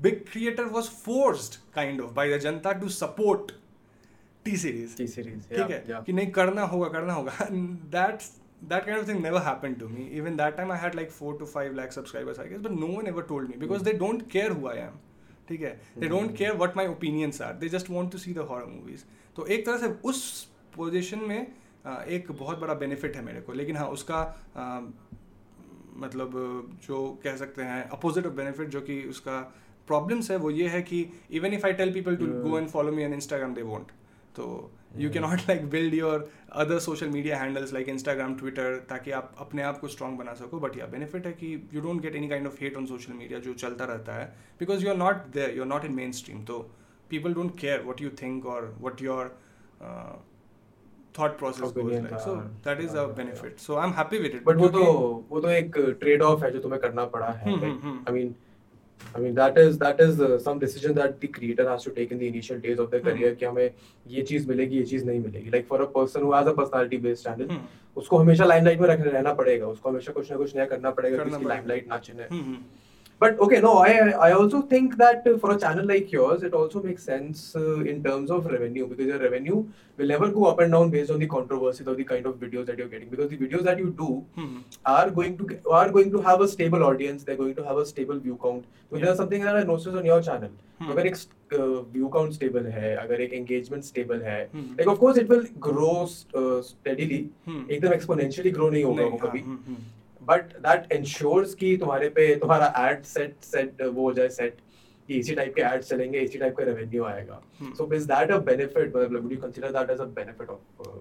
[0.00, 3.52] big creator was forced kind of by the Janata to support
[4.44, 7.48] T series T-series, ठीक है कि नहीं करना होगा करना होगा
[7.96, 8.20] that
[8.62, 11.34] that kind of thing never happened to me even that time i had like 4
[11.40, 13.88] to 5 lakh subscribers i guess but no one ever told me because mm.
[13.88, 14.96] they don't care who i am
[15.48, 15.70] ठीक है
[16.00, 19.04] they don't care what my opinions are they just want to see the horror movies
[19.36, 20.22] तो एक तरह से उस
[20.76, 21.40] position में
[22.16, 24.20] एक बहुत बड़ा बेनिफिट है मेरे को लेकिन हाँ उसका
[25.96, 26.32] मतलब
[26.86, 29.38] जो कह सकते हैं अपोजिट ऑफ़ बेनिफिट जो कि उसका
[29.88, 32.92] प्रॉब्लम्स है वो ये है कि even if I tell people to go and follow
[32.92, 33.92] me on Instagram they won't
[34.36, 34.48] तो
[34.96, 36.28] you can not like build your
[36.62, 40.58] other social media handles like Instagram Twitter ताकि आप अपने आप को स्ट्रॉन्ग बना सको।
[40.60, 43.38] बट या बेनिफिट है कि you don't get any kind of hate on social media
[43.38, 44.26] जो चलता रहता है
[44.60, 46.58] because you are not there you are not in mainstream तो
[47.10, 49.36] people don't care what you think और what your
[51.14, 52.20] thought process goes Opinion like.
[52.24, 52.32] so
[52.64, 53.62] that is a benefit.
[53.62, 54.42] So i'm happy with it.
[54.44, 57.50] But वो तो क्योंकि- वो तो एक trade off है जो तुम्हें करना पड़ा है
[57.50, 58.34] hmm, hmm, hmm. I mean
[59.16, 62.10] I mean that is that is uh, some decision that the creator has to take
[62.12, 63.08] in the initial days of their hmm.
[63.08, 63.70] career कि हमें
[64.08, 67.00] ये चीज़ मिलेगी ये चीज़ नहीं मिलेगी like for a person who has a personality
[67.06, 67.62] based channel hmm.
[67.96, 71.16] उसको हमेशा limelight में रख रहना पड़ेगा उसको हमेशा कुछ ना कुछ नया करना पड़ेगा
[71.16, 72.62] कि करना उसकी पड़ेगा। लाइमलाइट ना चिन्हे hmm, hmm,
[73.19, 73.91] But okay, no, I
[74.27, 77.79] I also think that uh, for a channel like yours, it also makes sense uh,
[77.91, 79.59] in terms of revenue because your revenue
[80.01, 82.65] will never go up and down based on the controversies or the kind of videos
[82.71, 84.59] that you're getting because the videos that you do hmm,
[84.95, 87.23] are going to get, are going to have a stable audience.
[87.23, 88.67] They're going to have a stable view count.
[88.89, 89.05] So Yeah.
[89.05, 90.53] there's something that I noticed on your channel.
[90.81, 90.91] Hmm.
[90.91, 91.17] अगर एक
[91.61, 94.69] uh, view count stable है, अगर एक engagement stable है, Hmm.
[94.81, 97.23] like of course it will grow uh, steadily.
[97.49, 97.63] Hmm.
[97.71, 99.45] एकदम exponentially grow नहीं होगा नहीं, वो हाँ, कभी.
[100.30, 104.28] Hmm, hmm, but that ensures कि तुम्हारे पे तुम्हारा एड सेट सेट वो हो जाए
[104.38, 104.56] सेट
[105.08, 107.74] कि इसी टाइप के एड्स चलेंगे इसी टाइप का रेवेन्यू आएगा Hmm.
[107.76, 110.98] So is that a benefit मतलब would you consider that as a benefit of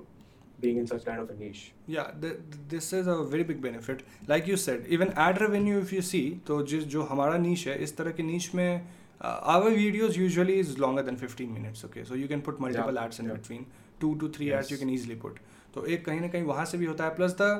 [0.61, 1.59] being in such kind of a niche
[1.95, 5.81] yeah th- th- this is a very big benefit like you said even ad revenue
[5.81, 8.71] if you see तो जिस जो हमारा niche है इस तरह के niche में
[9.21, 12.97] uh, our videos usually is longer than 15 minutes okay so you can put multiple
[12.99, 13.37] Yeah, ads in yeah.
[13.41, 13.67] between
[14.03, 14.57] two to three yes.
[14.63, 15.37] ads you can easily put
[15.75, 17.51] तो एक कहीं ना कहीं वहाँ से भी होता है plus the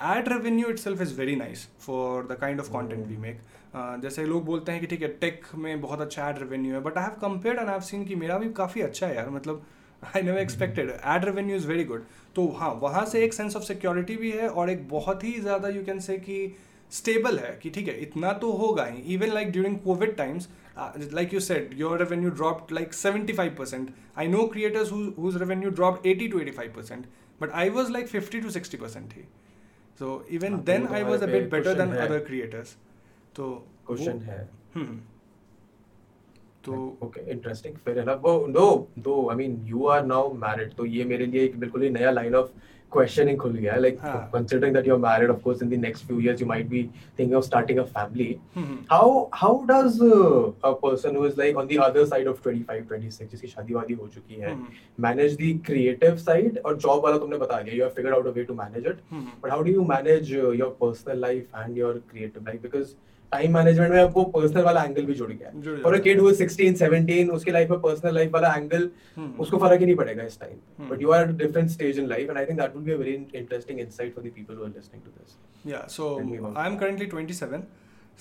[0.00, 3.22] ad revenue itself is very nice for the kind of content we Hmm.
[3.22, 3.38] make.
[3.74, 6.80] Uh, जैसे लोग बोलते हैं कि ठीक है टेक में बहुत अच्छा ad revenue है
[6.82, 9.30] but I have compared and I have seen कि मेरा भी काफ़ी अच्छा है यार
[9.30, 9.64] मतलब
[10.02, 12.04] I never expected ad revenue is very good
[12.36, 15.68] तो हाँ वहाँ से एक सेंस ऑफ़ सिक्योरिटी भी है और एक बहुत ही ज़्यादा
[15.68, 16.36] यू कैन से कि
[16.92, 19.02] स्टेबल है कि ठीक है इतना तो होगा ही.
[19.14, 20.48] Even like during Covid times
[21.12, 25.70] like you said your revenue drop like seventy five percent I know creators whose revenue
[25.70, 27.06] drop eighty to eighty five percent
[27.40, 29.24] but I was like fifty to sixty percent he.
[30.00, 32.76] So even तो then I was a bit better than other creators
[33.36, 33.52] तो
[33.86, 34.98] question है। हम्म।
[36.64, 38.66] तो okay interesting फिर है ना वो no
[38.98, 42.10] though I mean you are now married तो ये मेरे लिए एक बिल्कुल ही नया
[42.10, 42.50] लाइन ऑफ़
[42.92, 44.30] questioning खुल गया है like हाँ.
[44.32, 46.82] considering that you're married of course in the next few years you might be
[47.16, 51.60] thinking of starting a family hmm, how how does uh, a person who is like
[51.62, 55.36] on the other side of 25 26 जिसकी शादी वादी हो चुकी है हम्म, manage
[55.42, 58.46] the creative side और job वाला तुमने बता दिया you have figured out a way
[58.52, 61.92] to manage it hmm, but how do you manage uh, your personal life and your
[62.14, 62.96] creative life because
[63.32, 67.30] time management में वो personal वाला angle भी जुड़ गया। और किड हु। 16 17
[67.30, 68.90] उसके लाइफ में personal life वाला एंगल
[69.38, 72.28] उसको फ़र्क ही नहीं पड़ेगा इस time but you are at different stage in life
[72.28, 74.68] and I think that will be a very interesting insight for the people who are
[74.68, 76.14] listening to this yeah so
[76.56, 77.62] I am currently 27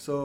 [0.05, 0.17] so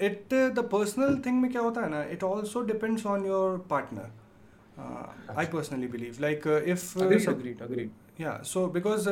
[0.00, 5.36] it the personal thing में क्या होता है ना it also depends on your partner
[5.38, 9.08] I personally believe like if agreed agreed yeah so because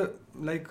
[0.50, 0.68] like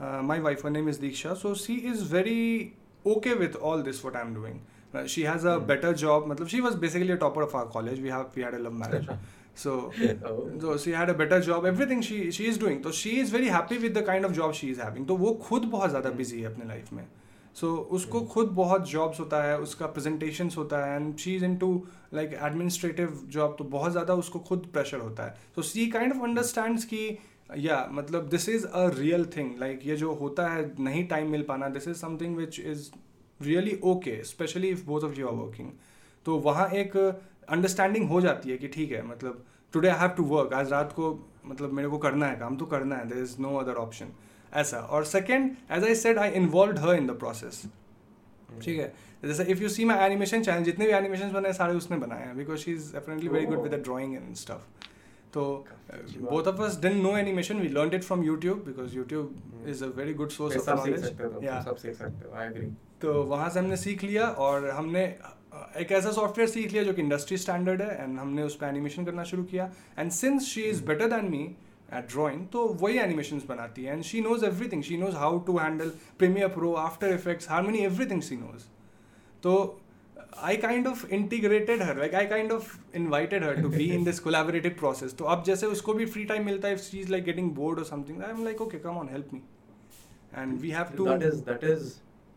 [0.00, 2.72] my wife name is Diksha so she is very
[3.06, 4.60] okay with all this what I'm doing.
[4.94, 5.66] Uh, she has a Hmm.
[5.70, 6.26] better job.
[6.32, 8.00] matlab, she was basically a topper of our college.
[8.00, 9.08] We have we had a love marriage.
[9.62, 9.72] So
[10.28, 10.36] Oh.
[10.62, 13.50] so she had a better job everything she she is doing तो she is very
[13.56, 16.40] happy with the kind of job she is having तो वो खुद बहुत ज़्यादा busy
[16.40, 17.04] है अपने life में
[17.60, 18.28] so उसको Hmm.
[18.32, 21.68] खुद बहुत jobs होता है उसका presentations होता है and she is into
[22.20, 26.26] like administrative job तो बहुत ज़्यादा उसको खुद pressure होता है so she kind of
[26.30, 27.02] understands कि
[27.50, 31.42] या मतलब this is a real thing like ये जो होता है नहीं टाइम मिल
[31.42, 32.90] पाना this is something which is
[33.40, 35.70] really okay specially if both of you are working
[36.26, 40.24] तो वहाँ एक अंडरस्टैंडिंग हो जाती है कि ठीक है मतलब today I have to
[40.24, 43.36] work आज रात को मतलब मेरे को करना है काम तो करना है there is
[43.40, 44.12] no other option
[44.52, 47.62] ऐसा। और second as I said I involve her in the process
[48.62, 48.92] ठीक है?
[49.24, 52.26] जैसे if you see my animation channel जितने भी एनिमेशन बने हैं सारे उसने बनाए
[52.26, 54.92] हैं because she is definitely very good with the drawing and stuff
[55.34, 55.44] तो
[55.98, 60.30] both of us didn't know animation we learn it from YouTube because a very good
[60.30, 62.66] source of सब सीख नॉलेज सकते हो तुम, सब सीख सकते हो आई एग्री
[63.02, 65.04] तो वहाँ से हमने सीख लिया और हमने
[65.78, 69.04] एक ऐसा सॉफ्टवेयर सीख लिया जो कि इंडस्ट्री स्टैंडर्ड है एंड हमने उस पर एनिमेशन
[69.04, 69.70] करना शुरू किया.
[69.98, 71.42] And since she is better than me
[71.94, 73.92] at drawing तो वही एनिमेशन बनाती है.
[73.92, 78.22] And she knows everything she knows how to handle Premiere Pro After Effects Harmony everything
[78.22, 78.64] she knows
[79.42, 79.54] तो
[80.36, 84.20] I kind of integrated her like I kind of invited her to be in this
[84.20, 87.24] collaborative process तो अब जैसे उसको भी free time मिलता है if she is like
[87.24, 89.42] getting bored और something I am like okay come on help me
[90.36, 91.92] and we have to that is that is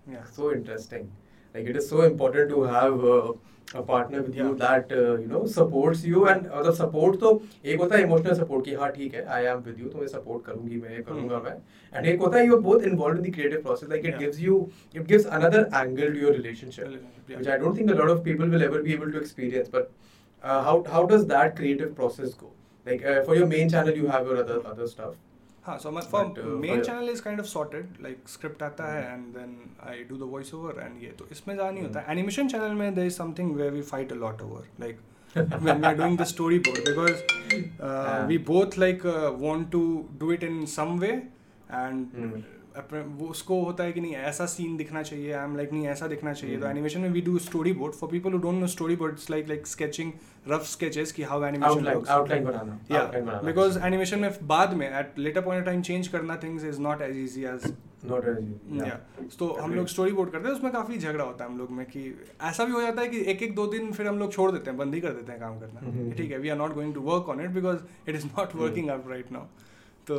[0.10, 1.27] so interesting interesting.
[1.55, 3.33] like it is so important to have uh,
[3.81, 4.55] a partner with you Yeah.
[4.63, 7.31] that uh, you know supports you and uh, the support तो
[7.65, 10.45] एक होता है emotional support कि हाँ ठीक है I am with you तुम्हें support
[10.47, 11.45] करूंगी मैं ये करूंगा Hmm.
[11.45, 14.11] मैं एंड एक होता है you are both involved in the creative process like it
[14.13, 14.21] Yeah.
[14.23, 14.57] Gives you
[14.97, 17.43] it gives another angle to your relationship Relationship, yeah.
[17.43, 19.73] which I don't think a lot of people will ever be able to experience.
[19.77, 19.91] But
[20.45, 22.51] uh, how how does that creative process go?
[22.87, 25.15] Like uh, for your main channel, you have your other other stuff.
[25.68, 26.26] हाँ so मैं for
[26.62, 30.30] main channel is kind of sorted like script आता है and then I do the
[30.32, 31.96] voice over and ये तो इसमें जा नहीं hmm.
[31.96, 35.00] होता। एनिमेशन चैनल में there is something way we fight a lot over like
[35.36, 38.28] when we are doing the storyboard because uh, yeah.
[38.28, 39.82] we both like uh, want to
[40.22, 41.16] do it in some way
[41.72, 42.38] hmm.
[43.22, 46.34] उसको होता है कि नहीं ऐसा scene दिखना चाहिए I am like नहीं ऐसा दिखना
[46.34, 47.38] चाहिए। तो एनिमेशन में we do
[47.74, 50.12] storyboard for people who don't know storyboard it's like like sketching
[50.50, 52.80] rough sketches कि हाउ एनिमेशन outline बनाना.
[52.92, 53.04] या
[53.44, 57.18] बिकॉज़ एनिमेशन में बाद में at later point time change करना things is not as
[57.18, 57.74] easy as
[58.06, 58.38] not as.
[58.80, 59.00] Yeah
[59.40, 61.86] तो हम लोग story board करते हैं उसमें काफ़ी झगड़ा होता है हम लोग में
[61.86, 62.04] कि
[62.44, 64.70] ऐसा भी हो जाता है कि एक एक दो दिन फिर हम लोग छोड़ देते
[64.70, 66.94] हैं बंद ही कर देते हैं काम करना हम्म। ठीक है we are not going
[66.94, 69.46] to work on it because it is not working out right now
[70.08, 70.18] तो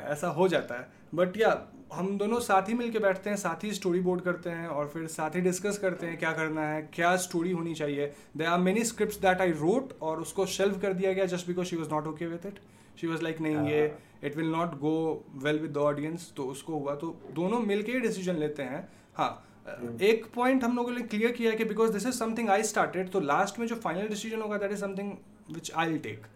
[0.00, 1.50] ऐसा हो जाता है। बट या
[1.92, 5.06] हम दोनों साथ ही मिलके बैठते हैं साथ ही स्टोरी बोर्ड करते हैं और फिर
[5.08, 8.84] साथ ही डिस्कस करते हैं क्या करना है क्या स्टोरी होनी चाहिए। There are many
[8.84, 12.06] script that I wrote और उसको शेल्व कर दिया गया just because she was not
[12.06, 12.60] okay with it
[13.00, 13.84] she was like नहीं ये
[14.24, 14.94] it will not go
[15.44, 18.88] well with the audience तो उसको हुआ तो दोनों मिल के ही डिसीज़न लेते हैं।
[19.16, 19.30] हाँ
[19.68, 22.62] हम्म। एक पॉइंट हम लोगों ने क्लियर किया है कि because this is something I
[22.64, 25.12] started तो लास्ट में जो फाइनल डिसीज़न होगा that is something
[25.54, 26.26] which I take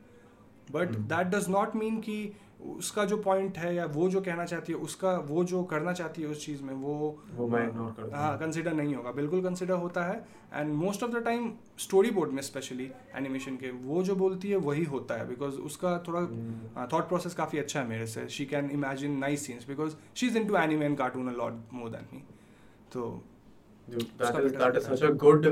[0.69, 0.89] but.
[0.89, 2.17] That does not mean कि
[2.65, 6.23] उसका जो पॉइंट है या वो जो कहना चाहती है उसका वो जो करना चाहती
[6.23, 6.95] है उस चीज़ में वो
[7.37, 10.17] वो मैं ignore कर। हाँ कंसिडर नहीं होगा बिल्कुल कंसिडर होता है
[10.55, 11.51] and most of the time
[12.11, 16.87] storyboard में स्पेशली एनिमेशन के वो जो बोलती है वही होता है बिकॉज़ उसका थोड़ा।
[16.93, 20.39] थॉट प्रोसेस काफ़ी अच्छा है मेरे से she can imagine nice scenes because she is
[20.49, 22.23] into anime and cartoon a lot more than me
[22.93, 23.07] तो
[24.19, 25.47] that is that is such a good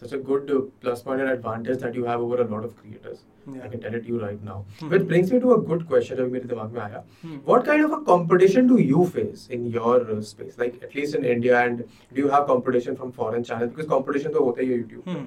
[0.00, 0.50] such a good
[0.82, 3.18] plus point and advantage that you have over a lot of creators.
[3.46, 3.68] I Yeah.
[3.72, 4.56] can tell it to you right now.
[4.80, 4.90] Hmm.
[4.94, 7.02] Which brings me to a good question अभी मेरे दिमाग में आया.
[7.24, 7.38] Hmm.
[7.50, 10.58] What kind of a competition do you face in your uh, space?
[10.64, 11.82] Like at least in India, and
[12.14, 13.72] do you have competition from foreign channels?
[13.74, 15.10] Because competition तो होता ही है YouTube.
[15.14, 15.24] Hmm.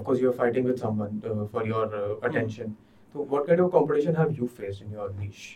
[0.00, 2.76] Of course, you're fighting with someone uh, for your uh, attention.
[3.14, 5.48] So, what kind of competition have you faced in your niche?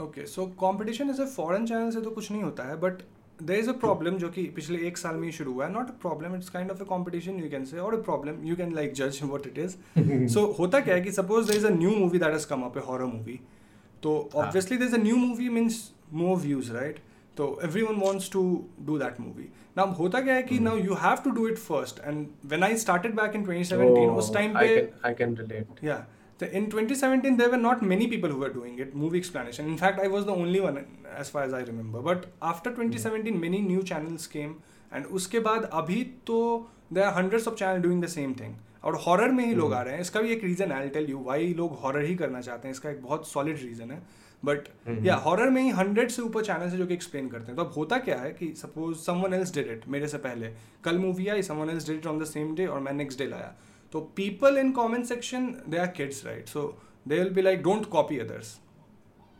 [0.00, 3.00] Okay so competition ऐसे foreign channel से तो कुछ नहीं होता है but
[3.42, 5.88] there is a problem जो कि पिछले एक साल में ही शुरू हुआ है। Not
[5.88, 8.74] a problem it's kind of a competition you can say और a problem you can
[8.74, 9.76] like जज वट इट इज़
[10.34, 12.76] सो होता क्या है कि suppose there is a new movie that is come up
[12.78, 13.38] a horror movie
[14.02, 16.98] तो obviously there is a new movie means more views right
[17.36, 18.42] तो everyone wants to
[18.86, 22.00] do that movie now होता क्या है कि now you have to do it first
[22.06, 26.00] and when I started back in 2017 उस time पे I can relate Yeah.
[26.40, 29.66] The, in 2017, there were not many people who were doing it, movie explanation.
[29.66, 32.00] In fact, I was the only one as far as I remember.
[32.00, 34.54] But after 2017, many new channels came.
[34.92, 36.38] And उसके बाद अभी तो
[36.92, 38.56] there are hundreds of channels doing the same thing.
[38.84, 41.18] और horror में ही लोग आ रहे हैं इसका भी एक reason I tell you
[41.24, 44.02] why लोग हॉरर ही करना चाहते हैं इसका एक बहुत सॉलिड रीज़न है
[44.42, 44.68] बट
[45.06, 47.64] या हॉरर में ही हंड्रेड से ऊपर चैनल्स है जो कि एक्सप्लेन करते हैं तो
[47.64, 50.50] अब होता क्या है कि suppose someone else did it मेरे से पहले
[50.84, 53.26] कल movie I someone else did it on the same day और मैं नेक्स्ट डे
[53.30, 53.54] लाया
[53.93, 56.61] तो people in comment section they are kids right so
[57.07, 58.57] they will be like don't copy others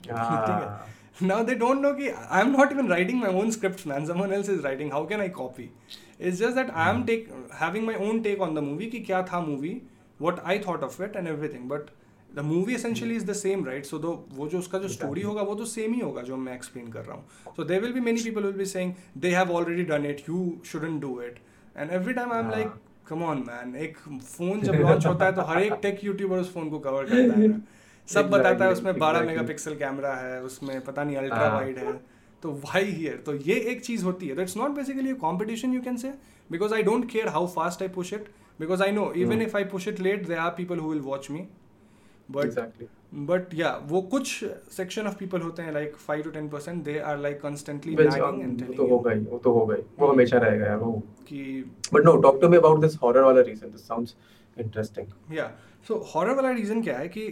[0.14, 0.86] Ah.
[1.28, 4.50] now they don't know कि I'm not even writing my own scripts man someone else
[4.56, 5.66] is writing how can I copy
[6.20, 7.30] it's just that I'm take
[7.62, 9.74] having my own take on the movie कि क्या था movie
[10.20, 11.90] what I thought of it and everything but
[12.40, 15.48] the movie essentially is the same right so the वो जो उसका जो story होगा
[15.50, 18.06] वो तो same ही होगा जो मैं explain कर रहा हूँ so there will be
[18.10, 18.94] many people who will be saying
[19.28, 21.40] they have already done it you shouldn't do it
[21.76, 22.76] and every time I'm like
[23.13, 26.53] come on man एक फ़ोन जब लॉन्च होता है तो हर एक टेक यूट्यूबर उस
[26.55, 27.49] phone को cover करता है।
[28.09, 31.93] सब बताता है उसमें 12 मेगापिक्सल कैमरा है उसमें पता नहीं अल्ट्रा हाँ। वाइड है।
[32.43, 35.97] तो वाई हियर तो ये एक चीज़ होती है। It's not basically competition you can
[35.97, 36.13] say
[36.51, 38.29] because I don't care how fast I push it
[38.61, 41.31] because I know even if I push it late there are people who will watch
[41.31, 41.47] me
[42.31, 42.87] but Exactly.
[43.13, 46.99] But yeah वो कुछ section of people होते हैं like five to ten percent they
[46.99, 50.77] are like constantly तो हो गई वो तो हो। गई वो तो हमेशा रहेगा यार
[50.77, 50.93] वो।
[51.29, 51.43] कि
[51.95, 54.15] but no talk to about this horror वाला reason this sounds
[54.61, 55.51] interesting yeah
[55.89, 57.27] so horror वाला रीजन क्या है कि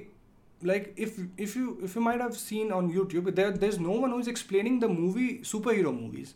[0.65, 3.99] like if if you if you might have seen on YouTube there there is no
[3.99, 5.29] one who is explaining the movie
[5.75, 6.35] superhero movies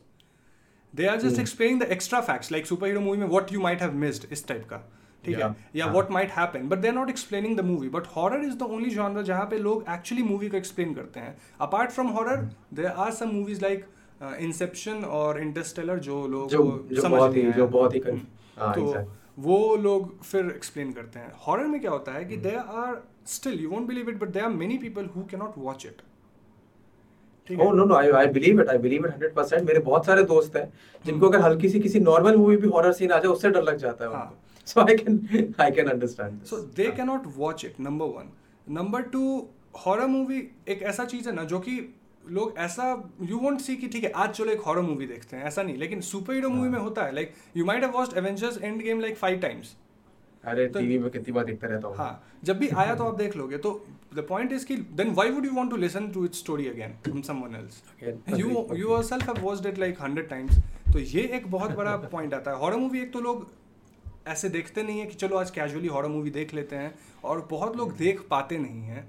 [0.95, 3.95] they are just explaining the extra facts like superhero movie में what you might have
[3.95, 4.89] missed इस type का।
[5.25, 5.55] ठीक है?
[5.77, 8.63] Yeah what might happen but they are not explaining the movie but horror is the
[8.71, 11.37] only genre जहाँ पे लोग actually movie को explain करते हैं.
[11.61, 13.85] Apart from horror there are some movies like
[14.41, 16.63] Inception और इंटरस्टेलर जो लोग तो
[19.39, 23.61] वो लोग फिर एक्सप्लेन करते हैं। हॉरर में क्या होता है कि they are still
[23.61, 26.03] you won't believe it but they are many people who can not watch it
[27.49, 30.57] oh no no I I believe it I believe it 100% मेरे बहुत सारे दोस्त
[30.57, 30.73] हैं
[31.05, 33.77] जिनको अगर हल्की सी किसी नॉर्मल मूवी भी हॉरर सीन आ जाए उससे डर लग
[33.79, 37.81] जाता है। उनको। So I can I can understand so they can not watch it
[37.81, 38.31] number one
[38.67, 39.23] number two
[39.87, 41.79] horror movie एक ऐसा चीज़ है ना जो कि
[42.31, 42.85] लोग ऐसा
[43.23, 45.77] यू वोंट सी कि ठीक है आज चलो एक हॉरर मूवी देखते हैं ऐसा नहीं।
[45.77, 46.69] लेकिन सुपर हीरो मूवी.
[46.69, 49.75] में होता है like you might have watched Avengers Endgame like five times
[50.45, 53.17] अरे तो- टीवी में कितनी बार देखता रहता हूँ। हाँ जब भी आया तो आप
[53.17, 53.73] देख लोगे। तो
[54.15, 56.95] द पॉइंट इज़ कि then why would you want to listen to its story again
[57.05, 60.59] from someone else agree, you yourself have watched it hundred times
[60.93, 63.47] तो ये एक बहुत बड़ा पॉइंट आता है। हॉरर मूवी एक तो लोग
[64.27, 67.77] ऐसे देखते नहीं है कि चलो आज कैजुअली हॉरर मूवी देख लेते हैं और बहुत
[67.77, 69.09] लोग देख पाते नहीं हैं।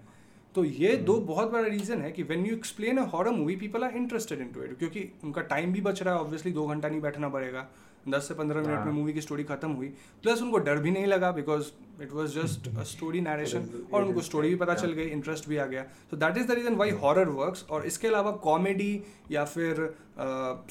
[0.55, 3.83] तो ये दो बहुत बड़ा रीज़न है कि when you explain a horror movie people
[3.83, 6.89] are interested in to it क्योंकि उनका टाइम भी बच रहा है ऑब्वियसली दो घंटा
[6.89, 7.67] नहीं बैठना पड़ेगा।
[8.09, 9.87] दस से पंद्रह मिनट में हाँ। मूवी की स्टोरी खत्म हुई।
[10.23, 11.67] प्लस उनको डर भी नहीं लगा because
[12.01, 15.57] it was just a story narration और उनको स्टोरी भी पता चल गई इंटरेस्ट भी
[15.57, 18.91] आ गया। So that is the reason why horror works और इसके अलावा कॉमेडी
[19.31, 19.93] या फिर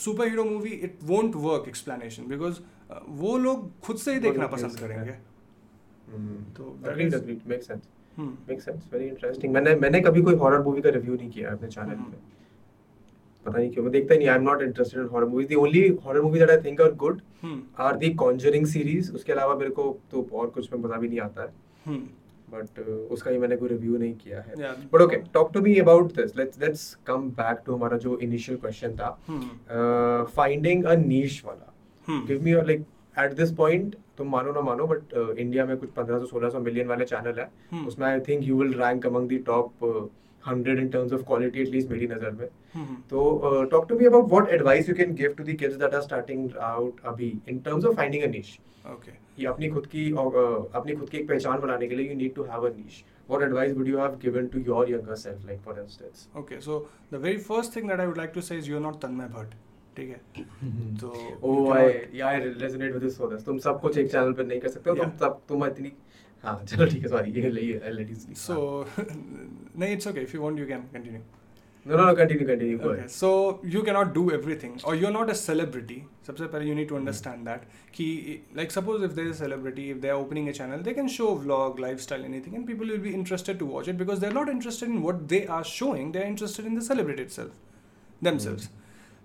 [0.28, 2.60] superhero movie it won't work explanation because
[3.22, 5.12] वो लोग खुद से ही देखना पसंद। करेंगे।
[6.56, 7.82] तो is- agreed make sense
[8.18, 11.68] make sense very interesting मैंने मैंने कभी कोई हॉरर मूवी का रिव्यू नहीं किया अपने
[11.68, 12.40] चैनल हम्म। पे।
[13.46, 15.54] पता नहीं क्यों मैं देखता ही नहीं I am not interested in horror movies the
[15.58, 17.20] only horror movie that I think are good
[17.80, 21.20] are the Conjuring series उसके अलावा मेरे को तो और कुछ में मज़ा भी नहीं
[21.20, 21.48] आता है।
[21.86, 22.02] हम्म,
[22.48, 26.12] बट उसका ही मैंने कोई रिव्यू नहीं किया है। But okay talk to me about
[26.16, 29.10] this let's let's come back to हमारा जो इनिशियल क्वेश्चन था।
[30.36, 31.72] फाइंडिंग अ नीश वाला।
[32.26, 32.84] Give me like
[33.16, 37.04] at this point तुम मानो ना मानो बट इंडिया में कुछ 1500 1600 मिलियन वाले
[37.04, 40.10] चैनल है। हम्म। उसमें I think you will rank among the top
[40.48, 44.04] 100 in terms of quality at least मेरी नज़र में। हम्म, तो talk to me
[44.06, 47.58] about what advice you can give to the kids that are starting out अभी in
[47.58, 48.58] terms of finding a niche
[48.92, 49.16] okay.
[49.38, 52.42] ये अपनी खुद की अपनी खुद की एक पहचान बनाने के लिए you need to
[52.44, 55.80] have a niche what advice would you have given to your younger self like for
[55.80, 58.86] instance Okay, so the very first thing that I would like to say is you're
[58.88, 59.60] not Tanmay Bhatt.
[59.96, 60.44] ठीक है?
[61.00, 61.08] तो
[61.42, 64.60] ओ I yeah I resonate with this so तुम सब कुछ एक channel पे नहीं
[64.60, 65.92] कर सकते हो तुम सब तुम इतनी
[66.43, 68.55] हाँ चलो ठीक है सॉरी ये ले let it speak So,
[69.81, 70.23] no, it's okay.
[70.29, 71.21] If you want, you can continue.
[71.87, 73.27] No no no continue continue go Okay, so
[73.73, 75.97] you cannot do everything, or you're not a celebrity.
[76.27, 77.61] सबसे पहले you need to understand that.
[77.97, 78.07] कि
[78.59, 81.11] like suppose if there is a celebrity, if they are opening a channel, they can
[81.13, 84.51] show vlog, lifestyle, anything, and people will be interested to watch it because they're not
[84.55, 86.11] interested in what they are showing.
[86.17, 87.55] They're interested in the celebrity itself,
[88.29, 88.67] themselves.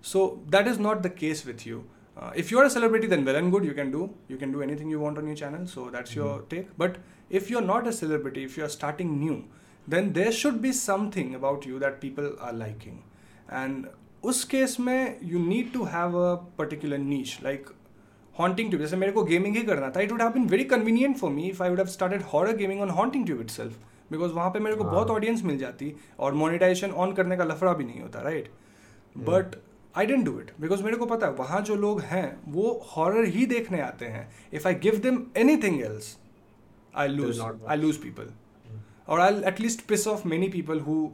[0.07, 0.21] so
[0.53, 1.75] that is not the case with you
[2.17, 4.61] uh, if you're a celebrity then well and good you can do you can do
[4.61, 6.97] anything you want on your channel so that's your take but
[7.29, 9.43] if you're not a celebrity if you're starting new
[9.87, 13.03] then there should be something about you that people are liking
[13.63, 13.91] and
[14.25, 17.65] उस case में you need to have a particular niche like
[18.35, 21.17] haunting tube जैसे मेरे को gaming ही करना था it would have been very convenient
[21.17, 23.77] for me if I would have started horror gaming on haunting tube itself
[24.11, 27.73] because वहाँ पे मेरे को बहुत ऑडियंस मिल जाती और मोनिटाइजेशन ऑन करने का लफड़ा
[27.73, 28.49] भी नहीं होता right
[29.29, 29.55] but
[29.96, 33.24] I didn't do it because मेरे को पता है वहाँ जो लोग हैं वो हॉरर
[33.24, 35.22] ही देखने आते हैं। If I give them
[35.56, 36.16] anything else
[36.96, 38.30] I lose I lose people
[39.08, 41.10] और I at least piss off many people who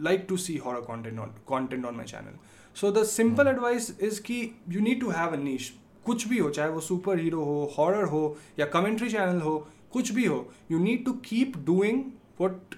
[0.00, 2.38] like to see horror content on content on my channel
[2.74, 5.72] so the simple advice is की you need to have a niche
[6.04, 9.58] कुछ भी हो चाहे वो superhero हो horror हो या commentary channel हो
[9.92, 12.04] कुछ भी हो you need to keep doing
[12.40, 12.74] what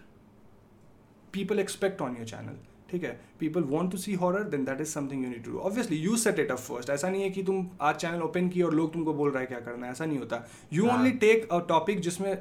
[1.33, 2.59] people expect on your channel
[2.95, 3.21] ठीक है?
[3.39, 6.17] People want to see horror then that is something you need to do obviously you
[6.17, 8.93] set it up first ऐसा नहीं है कि तुम आज चैनल ओपन किया और लोग
[8.93, 10.89] तुमको बोल रहा है क्या करना है। ऐसा नहीं होता। You.
[10.89, 12.37] Only take a topic जिसमें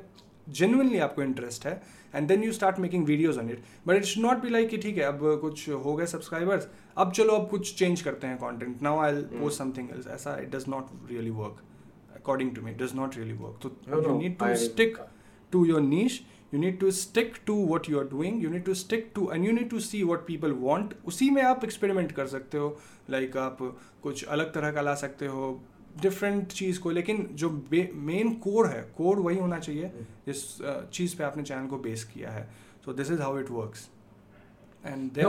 [0.49, 1.81] जेनुअनली आपको इंटरेस्ट है
[2.15, 4.77] and then you start making videos on it but it should not be like कि
[4.77, 8.81] ठीक है अब कुछ हो गए सब्सक्राइबर्स अब चलो अब कुछ चेंज करते हैं content
[8.81, 11.63] now I post something else ऐसा it does not really work
[12.15, 14.97] according to me does not really work तो you need to stick
[15.51, 16.15] to your niche.
[16.53, 19.45] You need to stick to what you are doing you need to stick to and
[19.45, 22.79] you need to see what people want उसी में आप experiment कर सकते हो।
[23.09, 23.57] Like like आप
[24.03, 25.61] कुछ अलग तरह का ला सकते हो
[26.01, 27.49] डिफरेंट चीज़ को। लेकिन जो
[27.93, 29.91] मेन कोर है कोर वही होना चाहिए
[30.27, 30.43] जिस
[30.93, 32.49] चीज़ पे आपने चैनल को बेस किया है।
[32.85, 33.73] So this is how it work
[34.85, 35.27] and there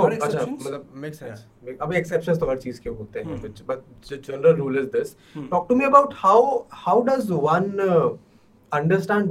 [1.82, 1.96] अभी
[8.72, 9.28] अंडरस्टैंड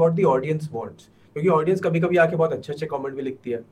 [1.33, 3.63] क्योंकि ऑडियंस कभी कभी आके बहुत अच्छे अच्छे कमेंट भी लिखती है।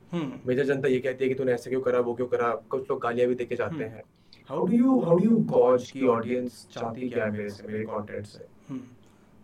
[0.46, 3.00] मेजर जनता ये कहती है कि तूने ऐसे क्यों करा वो क्यों करा कुछ लोग
[3.02, 3.92] गालियाँ भी देके जाते Hmm.
[3.92, 4.02] हैं।
[4.48, 7.84] How do you how do you gauge की ऑडियंस चाहती क्या है मेरे से मेरे
[7.84, 8.46] कंटेंट से?
[8.68, 8.80] हम्म।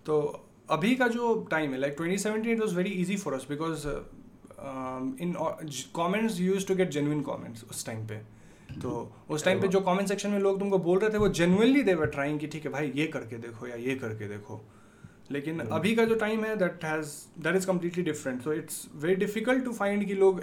[0.07, 3.87] तो अभी का जो टाइम है like 2017 it was very easy for us because
[5.23, 5.35] in
[5.97, 8.15] comments use to get genuine comments उस टाइम पे।
[8.83, 8.91] तो
[9.31, 11.95] उस टाइम पे जो कमेंट सेक्शन में लोग तुमको बोल रहे थे वो जेन्युइनली दे
[11.95, 14.61] वर ट्राइंग कि ठीक है भाई ये करके देखो या ये करके देखो।
[15.33, 15.73] लेकिन Hmm.
[15.73, 17.09] अभी का जो टाइम है that has
[17.43, 20.41] that is completely different so it's very difficult to find कि लोग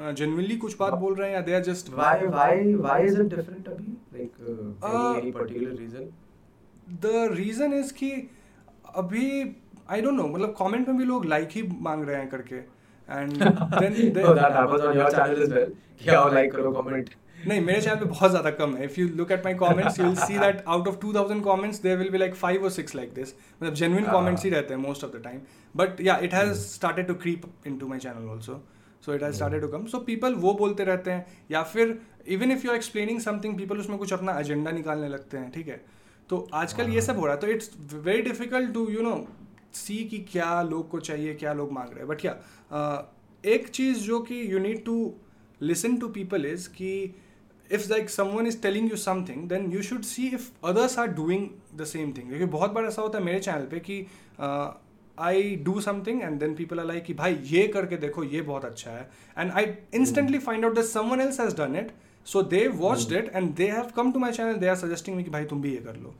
[0.00, 2.50] जेन्युइनली कुछ बात बोल रहे हैं या they are just why why
[2.84, 3.96] why is it different अभी?
[4.18, 6.06] Like uh, Uh, any, any
[7.02, 8.10] the reason is कि
[8.96, 9.56] अभी
[9.90, 12.56] आई डोंट नो मतलब कमेंट में भी लोग लाइक ही मांग रहे हैं करके।
[13.08, 15.70] And then that happens on your channel as well
[16.02, 17.10] क्या और like करो comment
[17.46, 20.04] नहीं मेरे चैनल पे बहुत ज़्यादा कम है। If you look at my comments you
[20.06, 23.12] will see that out of 2000 comments there will be like five और सिक्स लाइक
[23.14, 24.12] दिस मतलब जेन्युइन Ah.
[24.12, 25.40] कमेंट्स ही रहते हैं most of the time
[25.74, 27.42] but yeah it has started to creep
[27.78, 28.60] into my channel also
[29.06, 32.52] so it has started to come so people वो बोलते रहते हैं या फिर even
[32.52, 35.80] if you are explaining something people उसमें कुछ अपना एजेंडा निकालने लगते हैं ठीक है?
[36.30, 37.70] तो आजकल ये सब हो रहा है। तो it's
[38.04, 39.14] very difficult to you know
[39.74, 42.34] see कि क्या लोग को चाहिए क्या लोग मांग रहे हैं। बट या
[43.44, 44.96] एक चीज़ जो कि you need to
[45.60, 46.90] listen to people is कि
[47.70, 51.48] if like someone is telling you something then you should see if others are doing
[51.76, 54.06] the same thing क्योंकि बहुत बार ऐसा होता है मेरे चैनल पे कि
[55.18, 58.64] I do something and then people are like कि भाई ये करके देखो ये बहुत
[58.64, 59.08] अच्छा है।
[59.38, 61.92] And I instantly find out that someone else has done it
[62.26, 65.24] so they watch it and they have come to my channel they are suggesting me
[65.24, 66.14] कि भाई तुम भी ये कर लो।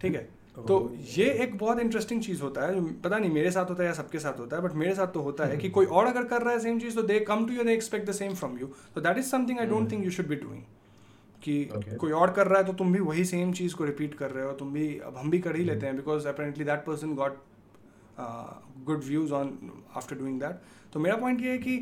[0.00, 0.28] ठीक है?
[0.58, 0.76] तो
[1.16, 4.18] ये एक बहुत इंटरेस्टिंग चीज़ होता है पता नहीं मेरे साथ होता है या सबके
[4.18, 6.52] साथ होता है बट मेरे साथ तो होता है कि कोई और अगर कर रहा
[6.52, 9.00] है सेम चीज़ तो they come to you they expect the same from you तो
[9.00, 10.62] that is something I don't think you should be doing
[11.42, 11.96] कि Okay.
[11.96, 14.44] कोई और कर रहा है तो तुम भी वही सेम चीज़ को रिपीट कर रहे
[14.44, 17.38] हो तुम भी अब हम भी कर ही लेते हैं because apparently that person got
[18.86, 19.52] good views on
[19.96, 20.60] after doing that
[20.92, 21.78] तो मेरा पॉइंट ये है कि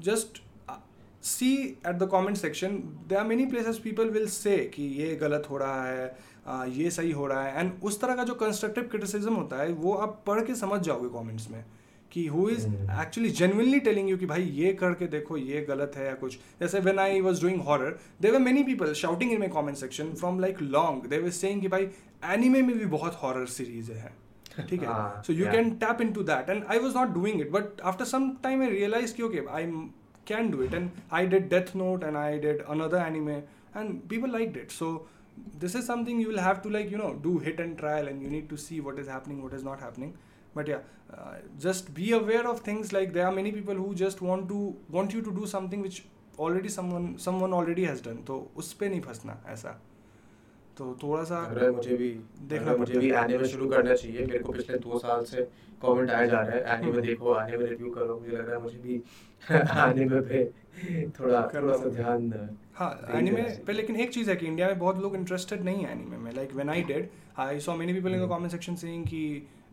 [0.00, 0.42] just
[1.24, 1.52] see
[1.86, 2.76] at the comment section
[3.08, 6.06] they are many places people will say कि ये गलत हो रहा है
[6.48, 9.92] ये सही हो रहा है। एंड उस तरह का जो कंस्ट्रक्टिव क्रिटिसिज्म होता है वो
[9.94, 11.64] आप पढ़ के समझ जाओगे कमेंट्स में
[12.12, 12.66] कि who is.
[13.00, 16.80] Actually genuinely telling you कि भाई ये करके देखो ये गलत है या कुछ। जैसे
[16.80, 20.62] when I was doing horror were many people shouting in my comment section from like
[20.62, 21.88] long they were saying कि भाई
[22.34, 24.12] एनिमे में भी बहुत हॉरर सीरीज़ है।
[24.68, 25.22] ठीक है?
[25.22, 25.46] So you.
[25.46, 26.50] Can tap into that.
[26.54, 29.64] And i was not doing it but after some time i realized ki, okay I
[30.26, 34.32] can do it and I did death note and I did another anime and people
[34.32, 34.76] like it.
[34.78, 34.92] So
[35.58, 38.22] this is something you will have to like you know do hit and trial and
[38.22, 40.16] you need to see what is happening what is not happening.
[40.54, 40.80] But yeah
[41.12, 44.76] uh, just be aware of things like there are many people who just want to
[44.90, 46.04] want you to do something which
[46.38, 48.22] already someone someone already has done.
[48.26, 49.74] So uspe nahi phasna aisa.
[50.78, 52.08] तो थोड़ा सा है मुझे भी
[52.48, 55.42] देखना मुझे भी। Anime शुरू करना चाहिए। मेरे को पिछले दो साल से
[55.82, 58.78] कमेंट आए जा रहे हैं। एनिमे देखो एनिमे रिव्यू करो। मुझे लग रहा है मुझे
[58.78, 58.94] भी
[59.50, 60.44] एनिमे पे
[61.18, 62.32] थोड़ा थोड़ा सा ध्यान
[62.74, 65.92] हाँ एनिमे पे लेकिन एक चीज़ है कि इंडिया में बहुत लोग इंटरेस्टेड नहीं है
[65.92, 67.08] एनिमे में। Like when I did
[67.38, 69.22] I saw many people in the comment section saying कि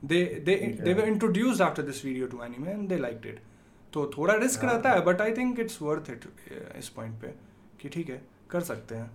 [0.06, 3.39] they they they were introduced after this video to anime and they liked it
[3.93, 6.26] तो थोड़ा रिस्क हाँ। रहता है but I think it's worth it
[6.78, 7.34] इस point पे
[7.82, 9.10] कि ठीक है कर सकते हैं।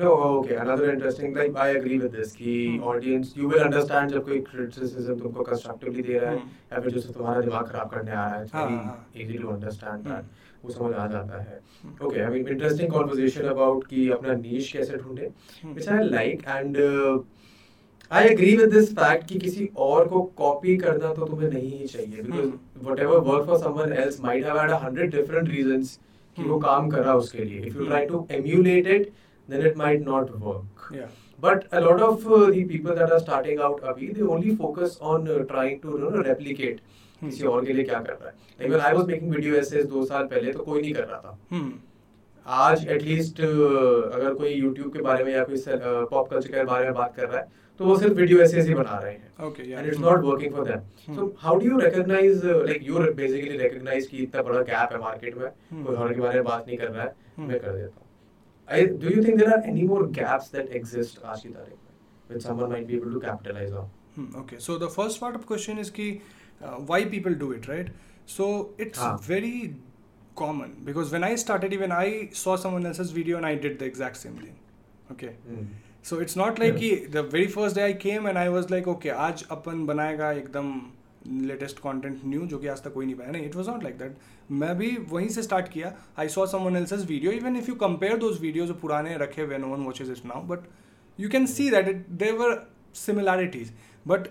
[0.00, 0.54] No, okay.
[0.54, 2.32] Another interesting, like I agree with this.
[2.36, 2.84] कि Hmm.
[2.90, 6.48] audience, you will understand जब कोई criticism तुमको constructively दे रहा है Hmm.
[6.72, 8.46] या फिर जो तुम्हारा दिमाग खराब करने आ रहा है.
[8.54, 9.10] हाँ, very हाँ.
[9.16, 10.12] easy to understand Hmm.
[10.12, 10.24] that.
[10.64, 11.60] वो समझ आ जाता है.
[11.86, 12.06] Hmm.
[12.06, 15.30] Okay, I mean interesting conversation about कि अपना niche कैसे ढूंढे,
[15.62, 15.74] Hmm.
[15.74, 17.18] which I like and uh,
[18.12, 21.86] I agree with this fact कि किसी और को copy करना तो तुम्हें नहीं ही
[21.86, 22.90] चाहिए because Hmm.
[22.90, 25.98] whatever work for someone else might have had a hundred different reasons
[26.36, 26.64] कि वो Hmm.
[26.64, 27.60] काम कर रहा है उसके लिए.
[27.60, 27.92] If you Hmm.
[27.92, 29.12] try to emulate it,
[29.52, 30.86] then it might not work.
[31.00, 31.10] Yeah.
[31.44, 34.96] But a lot of uh, the people that are starting out अभी they only focus
[35.12, 36.80] on uh, trying to you know, replicate
[37.22, 37.28] Hmm.
[37.30, 38.68] किसी और के लिए क्या कर रहा है.
[38.70, 41.36] When I was making video essays दो साल पहले तो कोई नहीं कर रहा था.
[41.52, 41.70] Hmm.
[42.46, 45.56] आज एटलीस्ट अगर कोई YouTube के बारे में या कोई
[46.10, 48.74] पॉप कल्चर के बारे में बात कर रहा है तो वो सिर्फ़ वीडियो essays ही
[48.74, 49.28] बना रहे हैं.
[49.48, 49.78] Okay, yeah.
[49.80, 50.06] And it's Hmm.
[50.06, 50.80] not working for them.
[51.06, 51.14] Hmm.
[51.18, 54.98] So how do you recognize uh, like you basically recognize कि इतना बड़ा gap है
[55.04, 55.86] मार्केट में Hmm.
[55.86, 57.48] कोई और के बारे में बात नहीं कर रहा है Hmm.
[57.48, 58.06] मैं कर देता हूँ.
[58.69, 62.33] I, do you think there are any more gaps that exist आज की तारीख में
[62.35, 63.89] which someone might be able to capitalize on?
[64.15, 66.21] Hmm, okay, so the first part of question is ki,
[66.63, 67.89] uh, why people do it, right?
[68.25, 68.47] So
[68.85, 69.19] it's हाँ.
[69.27, 69.75] very
[70.35, 73.85] common because when I started, even I saw someone else's video and I did the
[73.85, 74.55] exact same thing.
[75.11, 75.35] Okay.
[76.01, 76.79] So it's not like Yeah.
[76.79, 80.31] कि the very first day I came and I was like, okay, आज अपन बनाएगा
[80.41, 80.73] एकदम
[81.26, 83.98] latest content new जो कि आज तक कोई नहीं पाया। नहीं it was not like
[83.98, 84.16] that
[84.50, 88.16] मैं भी वहीं से स्टार्ट किया। I saw someone else's video even if you compare
[88.18, 90.68] those video जो पुराने रखे हुए no one watches it now but
[91.18, 92.58] you can see that it there are
[92.96, 93.72] similarities
[94.06, 94.28] but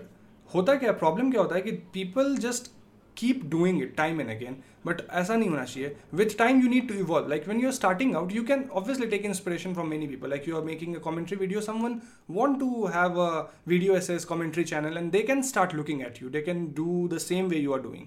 [0.54, 2.72] होता क्या प्रॉब्लम क्या होता है कि people just
[3.19, 4.55] Keep doing it time and again
[4.85, 8.11] but ऐसा नहीं होना चाहिए with time you need to evolve like when you're starting
[8.19, 11.39] out you can obviously take inspiration from many people like you are making a commentary
[11.43, 11.95] video someone
[12.39, 13.29] want to have a
[13.73, 17.23] video essays commentary channel and they can start looking at you they can do the
[17.29, 18.05] same way you are doing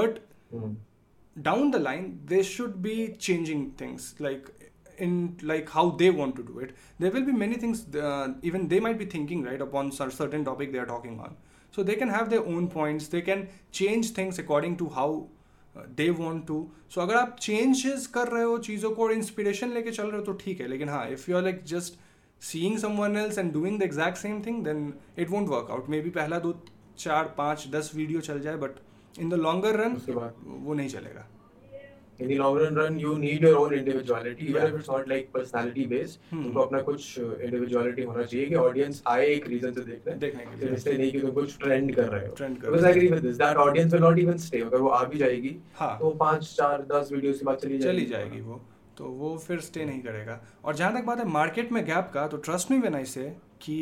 [0.00, 0.18] but
[0.56, 0.74] Hmm.
[1.36, 2.92] down the line they should be
[3.28, 4.44] changing things like
[5.06, 5.16] in
[5.50, 8.78] like how they want to do it there will be many things uh, even they
[8.86, 11.34] might be thinking right upon cer- certain topic they are talking on
[11.73, 13.07] So they can have their own points.
[13.07, 13.45] They can
[13.79, 15.11] change things according to how
[15.97, 16.55] they want to
[16.93, 20.25] so अगर आप changes कर रहे हो चीज़ों को और inspiration लेके चल रहे हो
[20.25, 20.67] तो ठीक है.
[20.67, 21.99] लेकिन हाँ if you are like just
[22.41, 26.09] seeing someone else and doing the exact same thing then it won't work out maybe
[26.17, 26.53] पहला दो
[26.97, 29.95] चार पाँच दस वीडियो चल जाए but in the longer run
[30.47, 31.25] वो नहीं चलेगा.
[32.21, 34.71] In the long run run you need your own individuality even Yeah.
[34.71, 36.19] if it's not like personality based.
[36.31, 36.43] Hmm.
[36.43, 40.73] तुमको अपना कुछ individuality होना चाहिए कि audience आए एक reason से के सिर्फ़ लिए।
[40.75, 43.61] इसलिए नहीं कि तुम कुछ ट्रेंड कर रहे हो। Because I agree with this that
[43.65, 47.11] audience will not even stay अगर वो आ भी जाएगी हाँ। तो पाँच चार दस
[47.11, 48.61] वीडियो के बाद चली जाएगी। चली जाएगी वो
[48.97, 52.27] तो वो फिर स्टे नहीं करेगा। और जहाँ तक बात है मार्केट में गैप का
[52.27, 53.23] तो trust me when I say
[53.61, 53.77] कि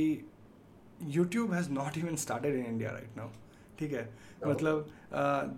[1.17, 3.27] YouTube has not even started in India right now
[3.79, 4.09] ठीक है?
[4.47, 4.89] मतलब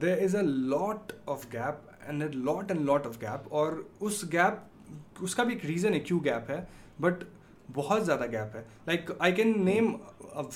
[0.02, 5.22] there is a lot of gap and lot and lot of gap और उस गैप
[5.24, 6.68] उसका भी एक रीज़न है क्यों गैप है
[7.02, 7.24] बट
[7.72, 9.94] बहुत ज़्यादा गैप है। Like I can name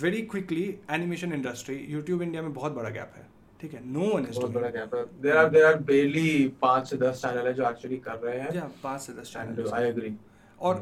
[0.02, 3.28] very quickly animation industry YouTube India में बहुत बड़ा गैप है।
[3.62, 3.82] ठीक है?
[3.92, 7.48] नो वन इज़ बड़ा गैप है। There are there are barely पाँच से दस चैनल
[7.48, 10.14] है जो एक्चुअली कर रहे हैं। या से दस and चैनल I agree
[10.60, 10.76] और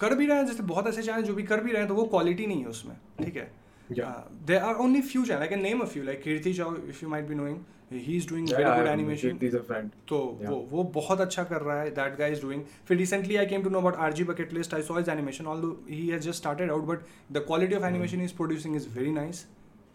[0.00, 1.94] कर भी रहे हैं जैसे बहुत ऐसे चैनल जो भी कर भी रहे हैं तो
[1.94, 3.50] वो क्वालिटी नहीं है उसमें। ठीक है?
[3.90, 4.12] Yeah.
[4.46, 7.08] There are only few channel I can name a few like Kirti Chow if you
[7.10, 7.58] might be knowing
[7.92, 9.92] he is doing very good animation He's a friend.
[10.08, 10.50] तो Yeah.
[10.50, 13.62] वो वो बहुत अच्छा कर रहा है दैट गाय इज़ डूइंग फिर recently I came
[13.62, 16.38] to know about R G bucket list I saw his animation all he has just
[16.38, 19.46] started out but the quality of animation is producing is very nice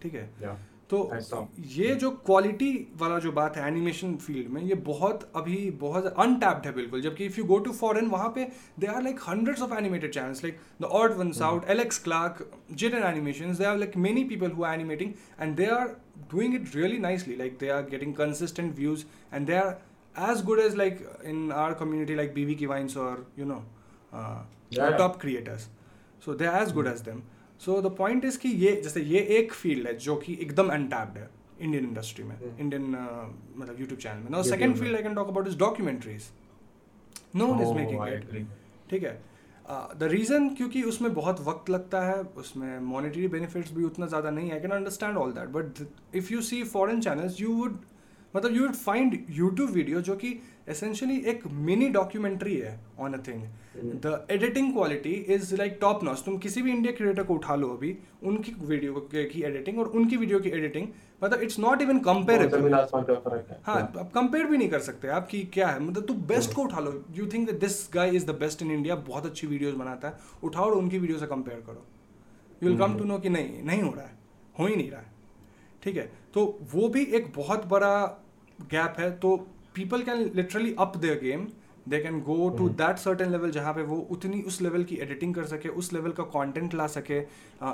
[0.02, 0.30] ठीक है?
[0.44, 0.58] Yeah.
[0.94, 2.72] तो ये जो quality
[3.02, 7.26] वाला जो बात है animation field में ये बहुत अभी बहुत अनटैप्ड है बिल्कुल। जबकि
[7.26, 8.48] if you go to foreign वहाँ पे
[8.80, 12.48] they are like hundreds of animated channels like the odd ones out Alex Clark
[12.94, 15.88] Jaiden animation they are like many people who are animating and they are
[16.34, 19.76] doing it really nicely like they are getting consistent views and they are
[20.16, 23.64] as good as like in our community like BB Kivines or you know
[24.14, 24.42] uh,
[24.76, 24.98] Yeah.
[24.98, 25.64] top creators.
[26.26, 27.18] So they're as good as them.
[27.66, 31.18] So the point is कि ये जैसे ये एक field है जो कि एकदम untapped
[31.18, 31.30] है
[31.62, 32.60] इंडियन इंडस्ट्री में Hmm.
[32.60, 32.84] इंडियन
[33.58, 36.30] मतलब यूट्यूब चैनल में। Now second field I can talk about is documentaries
[37.36, 38.48] no one is making it
[38.90, 39.22] ठीक है?
[39.98, 44.48] द रीज़न क्योंकि उसमें बहुत वक्त लगता है उसमें मॉनिटरी बेनिफिट्स भी उतना ज़्यादा नहीं
[44.48, 47.78] है I can understand all that but if you see foreign channels you would
[48.36, 53.18] मतलब you would find YouTube video जो कि एसेंशियली एक मिनी डॉक्यूमेंट्री है on a
[53.28, 53.44] thing
[54.06, 57.70] the editing quality is like top notch तुम किसी भी India creator को उठा लो
[57.70, 60.88] अभी उनकी वीडियो की एडिटिंग और उनकी वीडियो की एडिटिंग
[61.24, 62.84] मतलब इट्स नॉट इवन कंपेरेबल है।
[63.98, 66.80] अब कंपेयर भी नहीं कर सकते आप कि क्या है। मतलब तू बेस्ट को उठा
[66.80, 70.18] लो। You think this guy is the best in India बहुत अच्छी वीडियोज़ बनाता है।
[70.44, 71.86] उठाओ और उनकी वीडियो से कंपेयर करो।
[72.64, 74.18] You will come to know कि नहीं नहीं हो रहा है।
[74.60, 75.12] हो ही नहीं रहा है।
[75.84, 76.12] ठीक है?
[76.34, 77.94] तो वो भी एक बहुत बड़ा
[78.60, 79.36] गैप है तो
[79.76, 81.48] people can literally up their game
[81.90, 85.34] they can go to that certain level जहाँ पे वो उतनी उस लेवल की एडिटिंग
[85.36, 87.18] कर सके उस लेवल का कंटेंट ला सके।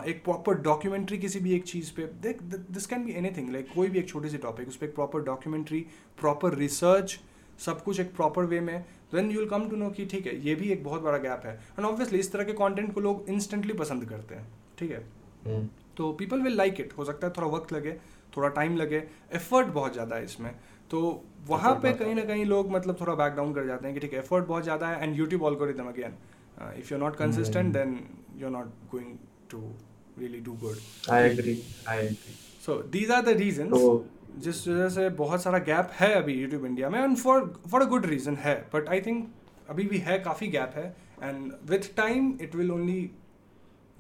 [0.10, 3.88] एक प्रॉपर डॉक्यूमेंट्री किसी भी एक चीज़ पे देख this can be anything like कोई
[3.88, 5.86] भी एक छोटी सी टॉपिक उस पर एक प्रॉपर डॉक्यूमेंट्री
[6.20, 7.20] प्रॉपर रिसर्च
[7.66, 8.80] सब कुछ एक प्रॉपर वे में
[9.14, 11.46] then you will come to know कि ठीक है ये भी एक बहुत बड़ा गैप
[11.46, 14.48] है। एंड ऑब्वियसली इस तरह के कॉन्टेंट को लोग इंस्टेंटली पसंद करते हैं
[14.80, 15.04] ठीक है?
[15.46, 15.68] हम्म।
[15.98, 17.96] तो पीपल विल लाइक इट हो सकता है थोड़ा वक्त लगे
[18.38, 19.04] थोड़ा टाइम लगे
[19.34, 20.52] एफर्ट बहुत ज़्यादा है इसमें।
[20.92, 21.00] तो
[21.48, 24.14] वहाँ पे कहीं ना कहीं लोग मतलब थोड़ा बैक डाउन कर जाते हैं कि ठीक
[24.14, 26.14] है एफर्ट बहुत ज़्यादा है and YouTube algorithm again
[26.78, 28.00] if you are not consistent then
[28.38, 29.18] you are not going
[29.52, 29.60] to
[30.20, 31.58] really do good I agree
[31.88, 32.34] I agree
[32.66, 33.70] so these are the reason
[34.40, 37.86] जिस वजह से बहुत सारा गैप है अभी यूट्यूब इंडिया में and for for a
[37.86, 39.28] good reason है। But I think
[39.70, 40.86] अभी भी है काफ़ी गैप है।
[41.24, 43.00] And with time it will only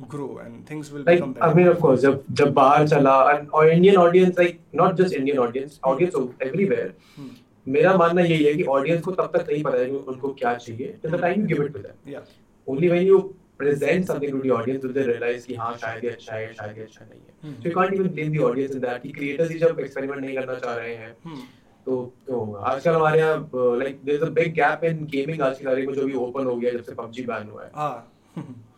[0.07, 1.45] grow and things will like, become better.
[1.45, 5.13] I mean, of course, jab, jab bahar chala and or Indian audience, like not just
[5.13, 6.31] Indian audience, audience hmm.
[6.41, 6.93] everywhere.
[7.15, 7.29] Hmm.
[7.67, 10.93] मेरा मानना यही है कि audience को तब तक नहीं पता है उनको क्या चाहिए
[11.01, 12.21] till the time give it to them
[12.67, 13.19] only when you
[13.59, 16.83] present something to the audience they realize कि हाँ शायद ये अच्छा है शायद ये
[16.83, 19.59] अच्छा नहीं है so you can't even blame the audience in that कि क्रिएटर्स ही
[19.59, 21.43] जब एक्सपेरिमेंट नहीं करना चाह रहे हैं hmm.
[21.85, 25.93] तो तो आजकल हमारे यहाँ like there is a big gap in gaming आजकल में
[25.93, 28.11] जो भी ओपन हो गया जब से PUBG बैन हुआ है हाँ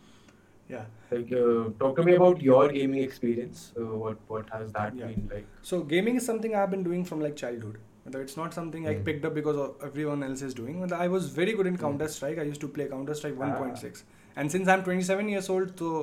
[0.71, 0.85] yeah.
[1.11, 5.11] like uh, talk to me about your gaming experience uh, what what has that Yeah.
[5.11, 7.77] been like So gaming is something I've been doing from like childhood.
[8.07, 9.05] Matlab, It's not something I Hmm.
[9.07, 10.75] picked up because of everyone else is doing.
[10.81, 11.85] Matlab, I was very good in Hmm.
[11.85, 12.41] Counter Strike.
[12.45, 13.47] I used to play Counter Strike Ah.
[13.47, 14.03] 1.6.
[14.41, 15.93] And since I'm 27 years old, so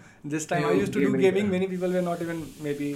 [0.35, 1.45] this time I You used to do gaming, gaming.
[1.45, 1.51] yeah.
[1.57, 2.89] Many people were not even maybe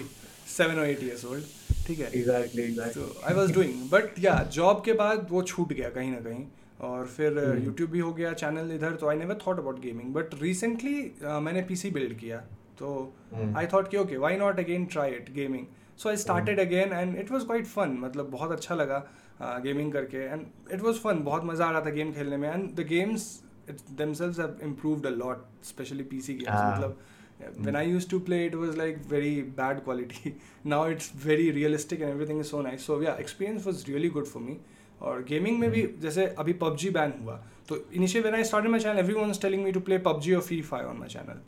[0.45, 1.43] seven or eight years old.
[1.87, 5.71] ठीक है exactly exactly तो I was doing but yeah job के बाद वो छूट
[5.73, 6.43] गया कहीं ना कहीं
[6.88, 7.64] और फिर Hmm.
[7.64, 11.62] यूट्यूब भी हो गया चैनल इधर तो I never thought about gaming but recently मैंने
[11.68, 12.38] पीसी बिल्ड किया
[12.78, 12.90] तो
[13.34, 13.56] Hmm.
[13.58, 15.66] आई थॉट कि okay why not again try it gaming
[16.02, 19.04] so I started again and it was quite fun मतलब बहुत अच्छा लगा
[19.64, 22.70] गेमिंग करके एंड इट वाज फन बहुत मज़ा आ रहा था गेम खेलने में and
[22.76, 23.32] the games
[23.98, 26.64] themselves have improved a lot especially pc games Ah.
[26.72, 26.96] मतलब
[27.66, 29.30] when I used to play, it was like very
[29.60, 30.30] bad quality.
[30.72, 32.84] now it's very realistic and everything is so nice.
[32.90, 34.54] So yeah, experience was really good for me.
[35.04, 38.80] और gaming में भी जैसे अभी PUBG ban हुआ तो initial when I started my
[38.80, 41.40] channel everyone was telling me to play PUBG और free fire on my channel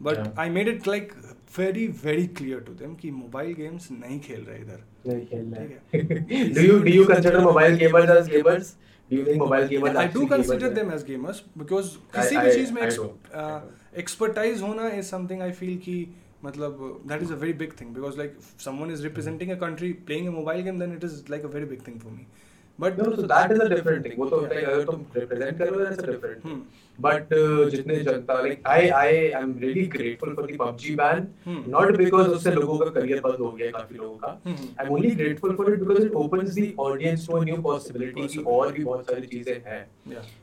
[0.00, 1.12] but I made it like
[1.58, 6.52] very very clear to them कि mobile games नहीं खेल रहे इधर। नहीं ठीक है?
[6.54, 8.72] Do you do you consider mobile gamers as gamers?
[9.10, 11.86] do you think mobile I do consider them as gamers because
[12.16, 12.82] किसी भी चीज़ में.
[13.98, 15.96] एक्सपर्टाइज होना इज़ समथिंग आई फील कि
[16.44, 20.28] मतलब that is a very big thing because like someone is representing a country playing
[20.28, 22.26] a mobile game then it is like a very big thing for me
[22.80, 25.58] but no so that is a different thing वो तो होता है अगर तुम represent
[25.58, 26.62] कर रहे हो that's a different
[26.98, 27.28] but
[27.70, 31.26] जितने जनता like I I I am really grateful for the PUBG ban
[31.70, 34.28] not because उससे लोगों का करियर बंद हो गया काफ़ी लोगों का.
[34.46, 38.26] I am only grateful for it because it opens the audience to a new possibility
[38.28, 39.82] कि और भी बहुत सारी चीज़ें हैं.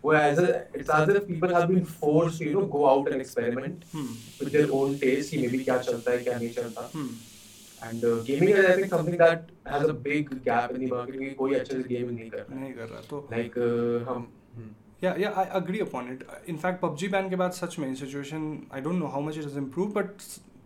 [0.03, 3.85] वो as a it's as if people have been force you go out and experiment
[3.95, 6.91] with their own taste कि may be क्या चलता है क्या नहीं चलता.
[7.81, 11.17] And uh, gaming is I think something that has a big gap in the market
[11.19, 12.59] कि कोई अच्छे से गेम नहीं कर रहा.
[12.59, 14.27] नहीं कर रहा तो Like uh, hmm.
[15.03, 18.81] Yeah yeah I agree upon it in fact PUBG ban के बाद सच में situation I
[18.81, 20.09] don't know how much it has improve but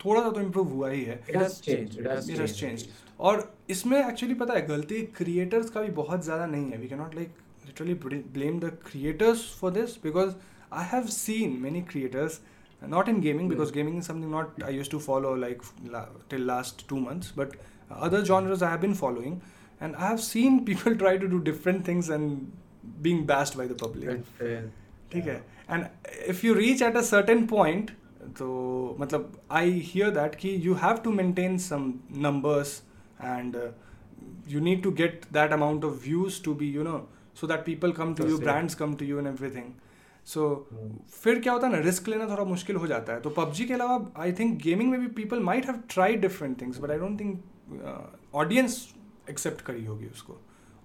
[0.05, 1.97] थोड़ा सा तो इम्प्रूव हुआ ही है It has changed.
[1.99, 2.85] It has It has changed.
[2.85, 2.87] changed.
[3.19, 6.99] और इसमें एक्चुअली पता है गलती क्रिएटर्स का भी बहुत ज़्यादा नहीं है we can
[6.99, 7.33] not like
[7.65, 7.93] literally
[8.37, 10.33] blame the creators for this because
[10.73, 12.39] I have seen many creators
[12.94, 15.62] not in gaming because gaming is something not I used to follow like
[15.94, 17.56] la- till last two months but
[18.08, 19.36] other genres I have been following
[19.80, 22.52] and I have seen people try to do different things and
[23.06, 24.60] being bashed by the public And fair.
[25.12, 25.34] ठीक है
[25.70, 25.84] and
[26.28, 27.90] if you reach at a certain point
[28.38, 28.46] तो
[29.00, 31.92] मतलब I hear that कि you have to maintain some
[32.26, 32.72] numbers
[33.24, 33.56] and
[34.48, 36.96] you need to get that amount of views to be you know
[37.40, 38.42] so that people come to To you say.
[38.44, 39.72] Brands come to you and everything
[40.25, 40.67] So.
[41.13, 43.73] फिर क्या होता है ना risk लेना थोड़ा मुश्किल हो जाता है तो पबजी के
[43.73, 47.19] अलावा आई थिंक गेमिंग में भी people might have tried different things but I don't
[47.19, 47.43] think
[48.35, 48.77] audience
[49.29, 50.37] accept करी होगी उसको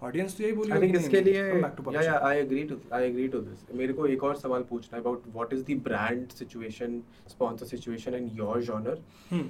[0.03, 1.95] ऑडियंस तो यही बोली think इसके लिए PUBG.
[2.03, 3.63] yeah I agree to I agree to this.
[3.75, 6.99] मेरे को एक और सवाल पूछना है what is the brand situation,
[7.35, 8.99] sponsor situation in your genre.
[9.31, 9.47] Hmm.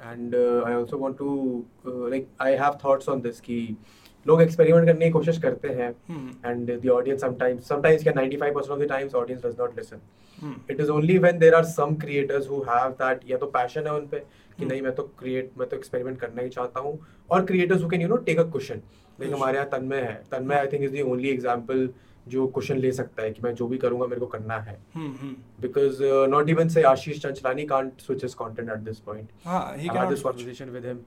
[0.00, 3.76] And I also want to like I have thoughts on this कि
[4.26, 5.90] लोग experiment करने की कोशिश करते हैं
[6.44, 10.00] and the audience sometimes sometimes क्या 95% of the times audience does not listen
[10.70, 13.92] it is only when there are some creators who have that या तो पैशन है
[13.92, 14.22] उन पे
[14.58, 16.98] कि नहीं मैं तो क्रिएट मैं तो एक्सपेरिमेंट करना ही चाहता हूँ
[17.30, 18.80] और creators who can you know take a question
[19.20, 20.14] लेकिन हमारे यहाँ तन्मय है.
[20.30, 21.88] Tanmay I think is the only example
[22.28, 24.76] जो क्वेश्चन ले सकता है कि मैं जो भी करूँगा मेरे को करना है.
[25.60, 29.88] Because not even say Ashish Chanchlani can't switch his content at this point हाँ he
[29.88, 31.00] can have this conversation with him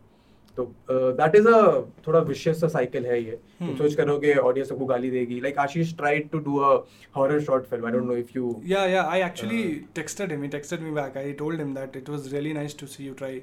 [0.57, 1.59] तो दैट इज़ अ
[2.07, 3.77] थोड़ा विशियस सा साइकिल है ये तुम Hmm.
[3.77, 6.71] सोच करोगे ऑडियंस सबको गाली देगी like Ashish tried to do a
[7.17, 9.11] horror short film I don't know if you Yeah, yeah.
[9.17, 10.43] I actually Uh, texted him.
[10.47, 11.19] He texted me back.
[11.23, 13.33] I told him that it was really nice to see you try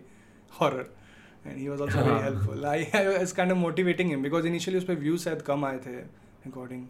[0.60, 0.86] horror,
[1.44, 2.22] and he was also very हाँ.
[2.28, 2.66] helpful.
[2.72, 5.78] I, I was kind of motivating him because initially उस पे views शायद कम आए
[5.86, 5.96] थे
[6.50, 6.82] according.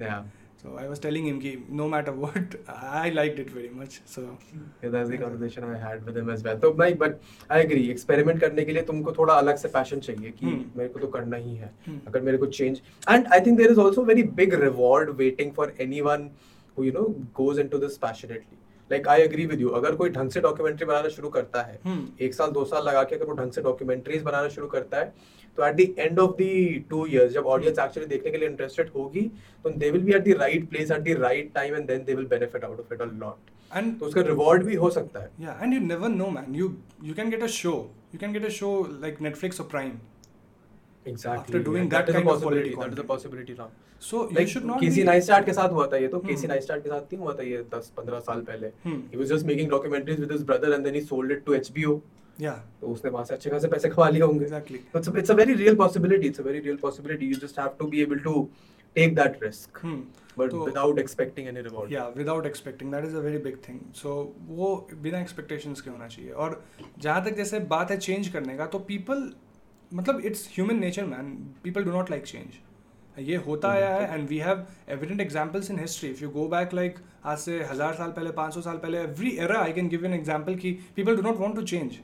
[0.64, 4.00] So I was telling him कि no matter what, I liked it very much.
[4.06, 4.22] So
[4.82, 6.58] Yeah, that's the conversation I had with him as well.
[6.64, 7.18] तो भाई but
[7.50, 10.62] I agree experiment करने के लिए तुमको थोड़ा अलग से passion चाहिए कि Hmm.
[10.78, 11.98] मेरे को तो करना ही है Hmm.
[12.08, 12.80] अगर मेरे को change
[13.14, 16.30] and I think there is also very big reward waiting for anyone
[16.76, 17.06] who you know
[17.42, 18.58] goes into this passionately.
[18.90, 19.74] Like I agree with you.
[19.80, 22.00] अगर कोई ढंग से डॉक्यूमेंट्री बनाना शुरू करता है Hmm.
[22.28, 25.12] एक साल दो साल लगा के अगर वो ढंग से डॉक्यूमेंट्रीज बनाना शुरू करता है
[25.56, 26.48] तो at the end of the
[26.90, 29.30] two years जब ऑडियंस एक्चुअली देखने के लिए इंटरेस्टेड होगी
[29.64, 32.14] तो they will be at the right place at the right time and then they
[32.14, 35.28] will benefit out of it a lot and तो उसका reward भी हो सकता है
[35.44, 36.48] yeah, and you never know, man.
[36.60, 36.66] You
[37.10, 37.76] you can get a show.
[38.14, 38.72] You can get a show
[39.04, 39.94] like Netflix or Prime.
[41.06, 41.38] Exactly.
[41.38, 42.70] After doing that that is a kind of possibility.
[42.74, 43.68] quality That is a possibility now.
[44.02, 44.80] So you Like should not.
[44.80, 46.28] केसी be- nice start के साथ हुआ था ये तो Hmm.
[46.28, 49.00] केसी nice start के साथ नहीं हुआ था ये 10 15 साल पहले Hmm.
[49.14, 51.96] he was just making documentaries with his brother and then he sold it to HBO
[52.38, 52.58] Yeah.
[52.80, 54.80] तो उसने वहाँ से अच्छे खासे पैसे कमा लिए होंगे। Exactly.
[54.92, 57.26] So it's a, it's a very real possibility it's a very real possibility.
[57.26, 58.48] You just have to be able to
[58.96, 59.80] take that risk.
[59.84, 60.02] Hmm.
[60.36, 61.92] but तो- without expecting any reward.
[61.92, 64.12] या without expecting that is very big thing so
[64.48, 64.68] वो
[65.02, 66.62] बिना expectations के होना चाहिए। और
[66.98, 69.32] जहाँ तक जैसे बात है चेंज करने का तो पीपल
[69.92, 71.32] मतलब it's human nature man
[71.64, 75.78] people do not like change ये होता आया है and we have evident examples in
[75.78, 78.98] history if you go back like आज से हज़ार साल पहले पाँच सौ साल पहले
[78.98, 81.98] every era I can give an example कि people do not want to change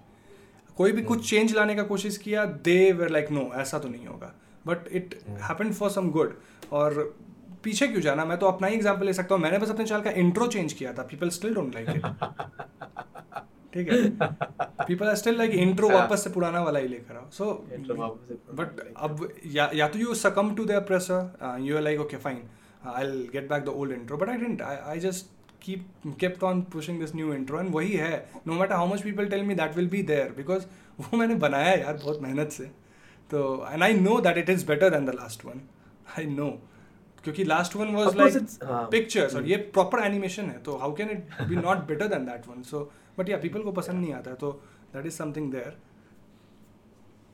[0.79, 4.07] कोई भी कुछ चेंज लाने का कोशिश किया दे वेर लाइक नो ऐसा तो नहीं
[4.07, 4.33] होगा.
[4.66, 6.35] But it happen for some good
[6.72, 7.03] और
[7.64, 8.24] पीछे क्यों जाना?
[8.24, 10.72] मैं तो अपना ही एग्ज़ाम्पल ले सकता हूँ। मैंने बस अपने चैनल का इंट्रो चेंज
[10.72, 12.03] किया था। People still don't like it
[13.72, 14.11] ठीक है?
[14.87, 17.53] People are still like intro वापस से पुराना वाला ही लेकर आओ। सो
[18.53, 22.43] बट अब या या तो you succumb to their pressure you are like okay fine
[22.87, 25.26] I will get back the old intro but I didn't I just
[25.61, 25.84] keep
[26.18, 28.12] kept on pushing this new intro and वही है
[28.46, 30.66] no matter how much people tell me that will be there because
[31.00, 32.64] वो मैंने बनाया यार बहुत मेहनत से
[33.30, 33.42] तो
[33.72, 35.62] and I know that it is better than the last one
[36.18, 36.50] I know
[37.24, 38.86] क्योंकि लास्ट वन वाज लाइक हाँ.
[38.90, 39.50] पिक्चर्स और Hmm.
[39.50, 42.80] ये प्रॉपर एनिमेशन है तो how can it be not better than that one so
[43.18, 44.50] but yeah people को पसंद नहीं आता है तो
[44.94, 45.76] that is something there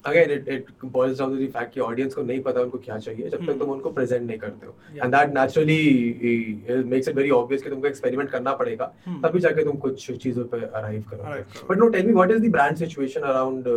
[0.06, 2.98] again it it boils down to the fact कि ऑडियंस को नहीं पता उनको क्या
[2.98, 7.30] चाहिए जब तक तुम उनको प्रेजेंट नहीं करते हो। And that naturally makes it very
[7.38, 11.78] obvious कि तुमको एक्सपेरिमेंट करना पड़ेगा तभी जाके तुम कुछ चीज़ों पे अराइव करो but
[11.78, 13.68] no tell me what is the brand situation around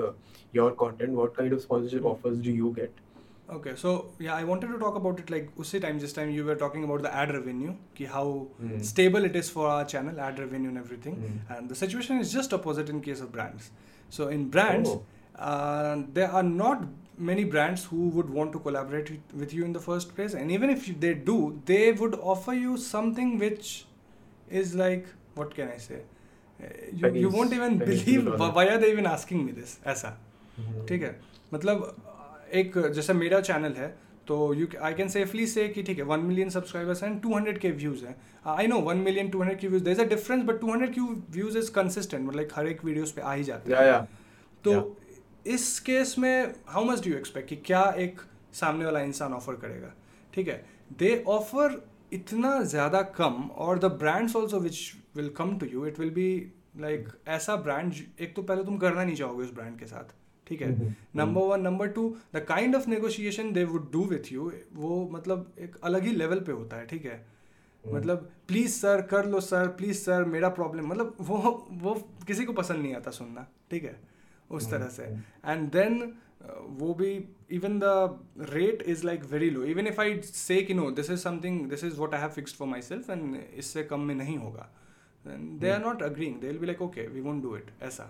[0.56, 3.06] your content what kind of sponsorship offers do you get
[3.56, 6.46] okay so yeah I wanted to talk about it like उसी time जिस time you
[6.46, 8.40] were talking about the ad revenue कि how
[8.86, 12.54] stable it is for our channel ad revenue and everything and the situation is just
[12.54, 13.72] opposite in case of brands
[14.12, 14.90] so in brands
[15.38, 16.84] uh, there are not
[17.18, 20.70] many brands who would want to collaborate with, you in the first place and even
[20.70, 23.86] if they do they would offer you something which
[24.50, 26.04] is like what can I say
[26.60, 30.10] Uh, you, you won't even pennies believe why are they even asking me this ऐसा
[30.90, 31.12] ठीक है
[31.54, 31.84] मतलब
[32.62, 33.88] एक जैसे मेरा channel है
[34.28, 37.58] तो you I can safely say कि ठीक है one million subscribers and two hundred
[37.66, 38.16] K views हैं
[38.56, 40.94] I know one million two hundred K views there is a difference but two hundred
[40.94, 44.04] K views is consistent मतलब like हर एक videos पे आ ही जाते हैं
[44.64, 45.07] तो Yeah.
[45.48, 48.22] इस केस में how much do you expect कि क्या एक
[48.54, 49.94] सामने वाला इंसान ऑफ़र करेगा?
[50.34, 50.66] ठीक है?
[51.00, 51.82] दे ऑफ़र
[52.14, 54.80] इतना ज़्यादा कम और the brands also which
[55.16, 56.30] will come to you it will be
[56.80, 60.14] like ऐसा ब्रांड एक तो पहले तुम करना नहीं चाहोगे उस ब्रांड के साथ
[60.48, 60.96] ठीक है.
[61.16, 62.04] Number one number two
[62.36, 66.40] the kind of negotiation they would do with you वो मतलब एक अलग ही लेवल
[66.40, 67.26] पे होता है ठीक है?
[67.84, 71.38] मतलब प्लीज़ सर कर लो सर प्लीज़ सर मेरा प्रॉब्लम मतलब वो
[71.72, 71.94] वो
[72.28, 74.00] किसी को पसंद नहीं आता सुनना ठीक है?
[74.52, 75.04] उस तरह से।
[75.46, 76.14] एंड देन
[76.68, 80.92] वो भी even the rate is like very low even if I say कि no
[80.92, 84.16] this is something this is what I have fixed for myself and इससे कम में
[84.16, 84.70] नहीं होगा।
[85.28, 88.04] They are not agreeing they will be like okay we won't do it ऐसा।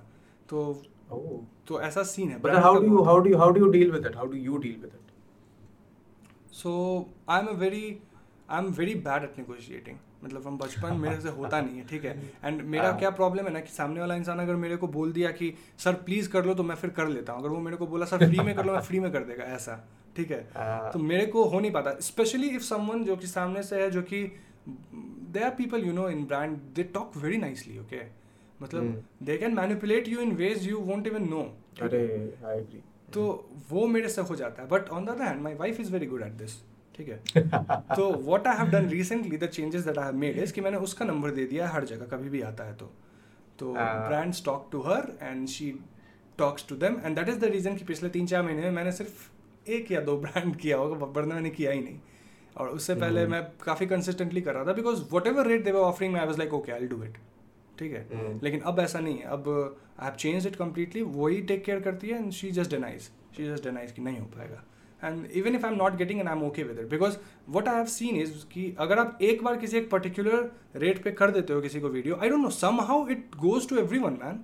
[0.49, 0.81] तो
[1.13, 1.67] oh.
[1.67, 3.57] तो ऐसा सीन है। But Brand how का do you बहुत- how do you how
[3.57, 4.17] do you deal with it?
[4.21, 5.07] How do you deal with it?
[6.61, 6.75] So
[7.29, 7.93] I'm a very
[8.49, 12.05] I am very bad at negotiating मतलब हम बचपन मेरे से होता नहीं है ठीक
[12.05, 12.15] है?
[12.43, 15.31] एंड मेरा क्या प्रॉब्लम है ना कि सामने वाला इंसान अगर मेरे को बोल दिया
[15.31, 17.87] कि सर प्लीज़ कर लो तो मैं फिर कर लेता हूँ। अगर वो मेरे को
[17.87, 19.83] बोला सर फ्री में कर लो मैं फ्री में कर देगा ऐसा
[20.15, 20.39] ठीक है?
[20.55, 23.89] हाँ। तो मेरे को हो नहीं पाता। स्पेशली इफ़ समवन जो कि सामने से है
[23.91, 24.23] जो कि
[24.67, 28.01] they are people you know in brand they talk very nicely okay
[28.61, 31.41] मतलब they can manipulate you in ways you won't even know
[31.81, 31.99] अरे
[32.45, 32.81] आई एग्री
[33.13, 33.23] तो
[33.69, 36.05] वो मेरे से हो जाता है। But on the other hand my wife is very
[36.05, 36.55] good at this
[36.99, 37.41] ठीक है
[37.95, 40.77] तो what I have done recently the changes that I have made is कि मैंने
[40.79, 42.91] उसका नंबर दे दिया हर जगह कभी भी आता है तो
[43.59, 45.71] तो। Brands talk to her and she
[46.39, 48.91] talks to them and that is the reason कि पिछले तीन चार महीने में मैंने
[48.93, 51.99] सिर्फ़ एक या दो ब्रांड किया होगा वरना मैंने किया ही नहीं
[52.55, 53.05] और उससे mm-hmm.
[53.05, 56.25] पहले हम्म। मैं काफ़ी कंसिस्टेंटली कर रहा था because whatever rate they were offering I
[56.25, 57.17] was like okay I do it
[57.77, 59.49] ठीक है हम्म। लेकिन अब ऐसा नहीं है अब
[59.99, 63.45] I have change it completely वही टेक केयर करती है and she just denies she
[63.45, 64.63] just denies कि नहीं हो पाएगा
[65.03, 67.17] and even if I am not getting and I am okay with it because
[67.49, 71.11] what I have seen is कि अगर आप एक बार किसी एक पर्टिकुलर रेट पे
[71.21, 72.49] कर देते हो किसी को video I don't know
[72.87, 74.43] somehow it goes to everyone man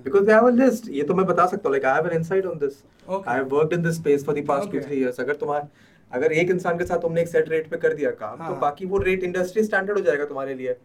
[0.00, 0.88] Because they have a list.
[0.90, 1.74] ये तो मैं बता सकता हूँ.
[1.74, 2.78] Like I have an insight on this.
[3.08, 3.30] Okay.
[3.30, 4.80] I have worked in this space for the past two Okay.
[4.86, 5.20] three years.
[5.20, 5.68] अगर तुम्हारा
[6.10, 8.60] अगर एक इंसान के साथ तुमने एक सेट रेट पे कर दिया काम हाँ, तो.
[8.60, 10.76] बाकी वो रेट इंडस्ट्री स्टैंडर्ड हो जाएगा तुम्हारे लिए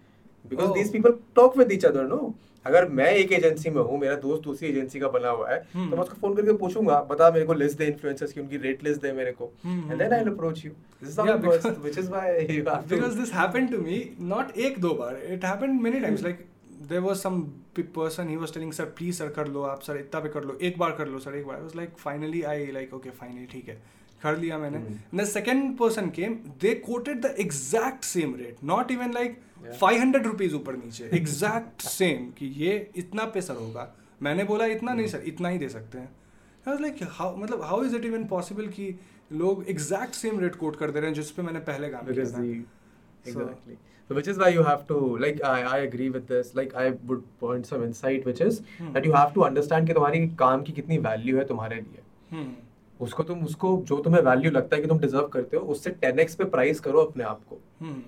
[0.46, 0.74] because Oh.
[0.76, 2.18] These people talk with each other no
[2.66, 5.80] अगर मैं एक एजेंसी में हूँ मेरा दोस्त दूसरी एजेंसी का बना हुआ है तो
[5.80, 8.84] हम्म। मैं उसको फ़ोन करके पूछूँगा बता मेरे को लिस्ट दे इन्फ्लुएंसर्स की उनकी रेट
[8.84, 11.98] लिस्ट दे मेरे को। And then I will approach you this is the first which
[11.98, 16.24] is why because this happened to me not एक दो बार it happened many times
[16.24, 16.46] like
[16.90, 17.42] there was some
[17.80, 20.58] person he was telling sir please sir कर लो आप sir इतना पे कर लो
[20.62, 23.70] एक बार कर लो सर एक बार। Was like finally I like okay finally ठीक
[23.70, 23.82] है
[24.22, 24.80] कर लिया मैंने.
[25.16, 29.78] The second person came they quoted the exact same rate not even like Yeah.
[29.80, 33.88] 500 rupees ऊपर नीचे exact same कि ये इतना पे सर होगा
[34.24, 36.10] मैंने बोला इतना नहीं सर इतना ही दे सकते हैं
[36.66, 38.94] I was मतलब how is it even possible कि
[39.42, 42.26] लोग exact same rate quote कर दे रहे हैं जिस पे मैंने पहले काम किया
[42.26, 42.44] था
[43.32, 43.78] exactly
[44.10, 46.86] so which is why you have to like I, I agree with this like I
[47.10, 48.94] would point some insight which is Hmm.
[48.94, 52.02] that you have to understand कि तुम्हारी काम की कितनी वैल्यू है तुम्हारे लिए
[52.32, 55.92] हम्म उसको तुम उसको जो तुम्हें वैल्यू लगता है कि तुम डिजर्व करते हो उससे
[56.06, 58.02] 10x पे प्राइस करो अपने आप को हम्म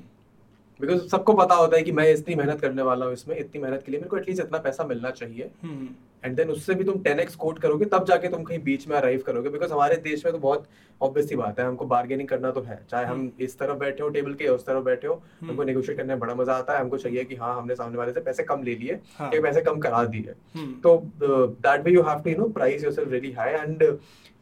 [0.82, 3.84] बिकॉज़ सबको पता होता है कि मैं इतनी मेहनत करने वाला हूँ इसमें इतनी मेहनत
[3.86, 5.88] के लिए मेरे को एटलीस्ट इतना पैसा मिलना चाहिए। हम्म।
[6.23, 9.23] एंड देन उससे भी तुम 10x कोट करोगे तब जाके तुम कहीं बीच में अराइव
[9.27, 10.67] करोगे। बिकॉज़ हमारे देश में तो बहुत
[11.01, 14.03] ऑब्वियस सी बात है हमको बार्गेनिंग करना तो है। चाहे हम हम्म। इस तरफ़ बैठे
[14.03, 16.82] हो टेबल के उस तरफ़ बैठे हो हमको नेगोशिएट करने में बड़ा मज़ा आता है।
[16.82, 19.61] हमको चाहिए कि हाँ हमने सामने वाले से पैसे कम ले लिए हाँ। या पैसे
[19.61, 23.32] कम करा दिए। हम्म। तो that way you have to you know price yourself really
[23.32, 23.84] high and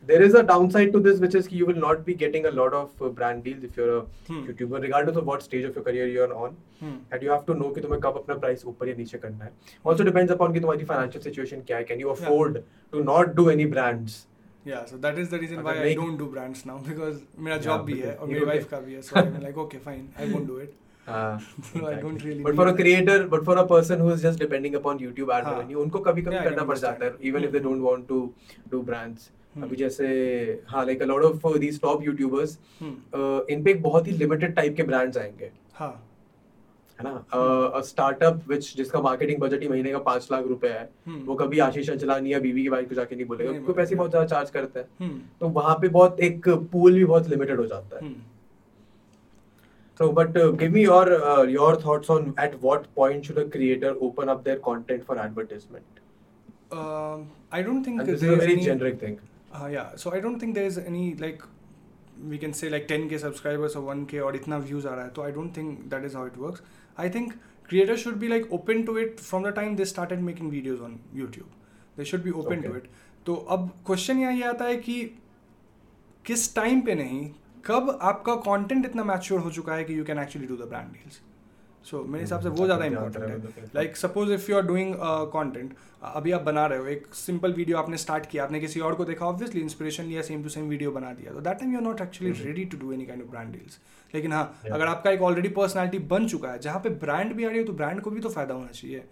[0.02, 2.74] there is a downside to this which is you will not be getting a lot
[2.80, 4.42] of uh, brand deals if you're a Hmm.
[4.48, 7.56] youtuber regardless of what stage of your career you're on hmm and you have to
[7.62, 9.50] know कि तुम्हें कब अपना price ऊपर या नीचे करना है
[9.92, 12.60] also depends upon कि तुम्हारी financial situation क्या है can you afford
[12.96, 14.18] to not do any brands
[14.72, 17.18] yeah so that is the reason why अगर I नहीं- don't do brands now because
[17.48, 19.02] मेरा Yeah, job भी है because और you मेरी don't wife get- का भी है
[19.08, 21.32] so I'm like okay fine I won't do it हाँ,
[21.70, 22.82] So I don't really but for a need that.
[22.82, 25.54] creator but for a person who is just depending upon YouTube ad हाँ.
[25.54, 27.26] revenue उनको कभी कभी Yeah, I करना can पड़ जाता है understand.
[27.30, 27.70] even if they Hmm.
[27.70, 28.20] don't want to
[28.74, 29.37] do brands Hmm.
[29.57, 30.05] अभी जैसे
[30.67, 34.83] हाँ uh, these top YouTubers hmm uh, इन पे एक बहुत ही लिमिटेड टाइप के
[34.83, 35.91] ब्रांड्स आएँगे हाँ
[36.99, 41.25] है ना स्टार्टअप विच जिसका मार्केटिंग बजट ही महीने का पाँच लाख रुपए है हम्म।
[41.25, 44.09] वो कभी आशीष अंचलानी या बीवी की बाइक को जाके नहीं बोलेगा क्योंकि पैसे। बहुत
[44.09, 47.65] ज़्यादा चार्ज करते हैं हम्म तो वहाँ पे बहुत एक पूल भी बहुत लिमिटेड हो
[47.65, 48.21] जाता है हम्म
[49.99, 53.43] So, but uh, give me your uh, your thoughts on at what point should a
[53.45, 55.97] creator open up their content for advertisement?
[56.71, 59.19] Um, I don't think And this is there a is very any, generic thing.
[59.51, 61.43] हाँ yeah so I don't think there is any like
[62.21, 65.05] we can say like ten K subscribers और one K और इतना views आ रहा
[65.05, 66.63] है तो I don't think that is how it work
[66.97, 67.33] I think
[67.69, 70.81] creator should भी like open to it from the time they start ad making videos
[70.81, 71.49] on YouTube
[71.97, 72.89] they should be open to it
[73.25, 75.01] तो अब question यहाँ ये आता है कि
[76.25, 77.29] किस time पे नहीं
[77.65, 80.91] कब आपका कॉन्टेंट इतना मैच्योर हो चुका है कि you can actually do the brand
[80.93, 81.21] deals
[81.85, 83.23] so मेरे हिसाब से वो ज़्यादा इंपॉर्टेंट
[83.57, 84.93] है। Like suppose if you are doing
[85.33, 85.73] content
[86.15, 89.05] अभी आप बना रहे हो एक सिंपल वीडियो आपने स्टार्ट किया आपने किसी और को
[89.05, 91.83] देखा ऑब्वियसली इंस्पिरेशन लिया सेम टू सेम वीडियो बना दिया तो that time you are
[91.83, 93.79] not actually ready to do any kind of brand deals
[94.13, 94.73] लेकिन हाँ Yeah.
[94.73, 97.63] अगर आपका एक ऑलरेडी पर्सनैलिटी बन चुका है जहाँ पे ब्रांड भी आ रही है
[97.65, 99.03] तो ब्रांड को भी तो फ़ायदा होना चाहिए।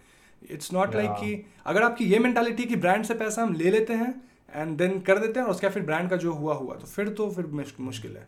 [0.52, 3.94] इट्स नॉट लाइक कि अगर आपकी ये मेंटालिटी कि ब्रांड से पैसा हम ले लेते
[3.96, 4.14] हैं
[4.54, 7.10] एंड देन कर देते हैं और उसका फिर ब्रांड का जो हुआ हुआ तो फिर
[7.12, 7.46] तो फिर
[7.80, 8.28] मुश्किल है।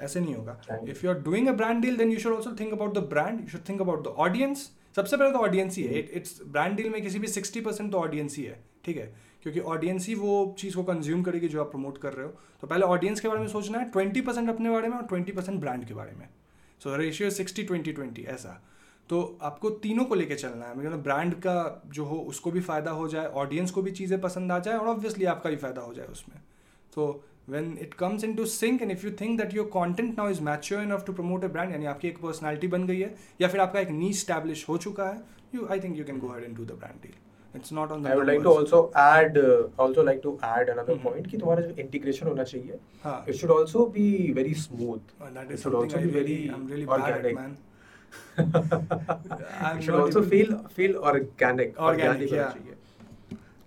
[0.00, 2.72] ऐसे नहीं होगा। If you are doing a brand deal then you should also think
[2.72, 5.98] about the brand you should think about the audience सबसे पहले तो ऑडियंस ही है।
[5.98, 9.12] इट्स ब्रांड डील में किसी भी सिक्सटी परसेंट तो ऑडियंस ही है। ठीक है?
[9.42, 12.66] क्योंकि ऑडियंस ही वो चीज़ को कंज्यूम करेगी जो आप प्रमोट कर रहे हो। तो
[12.66, 15.60] पहले ऑडियंस के बारे में सोचना है। ट्वेंटी परसेंट अपने बारे में और ट्वेंटी परसेंट
[15.60, 16.28] ब्रांड के बारे में।
[16.80, 18.60] So ratio sixty twenty twenty ऐसा।
[19.10, 22.90] तो आपको तीनों को लेके चलना है। मतलब ब्रांड का जो हो उसको भी फ़ायदा
[22.90, 25.94] हो जाए ऑडियंस को भी चीज़ें पसंद आ जाए और ऑब्वियसली आपका भी फ़ायदा हो
[25.94, 26.40] जाए उसमें।
[26.92, 27.24] तो
[27.54, 30.80] when it comes into sync and if you think that your content now is mature
[30.88, 33.80] enough to promote a brand यानी आपकी एक personality बन गई है या फिर आपका
[33.80, 35.22] एक niche establish हो चुका है
[35.56, 37.16] you I think you can go ahead and do the brand deal
[37.60, 38.72] it's not on the I would like to numbers.
[38.74, 41.02] also add uh, also like to add another Mhm.
[41.06, 44.06] point कि तुम्हारा जो integration होना चाहिए हाँ it should also be
[44.40, 46.88] very smooth Uh, that it is should something also I be really very I'm really
[46.94, 47.34] bad at organic.
[47.42, 47.58] man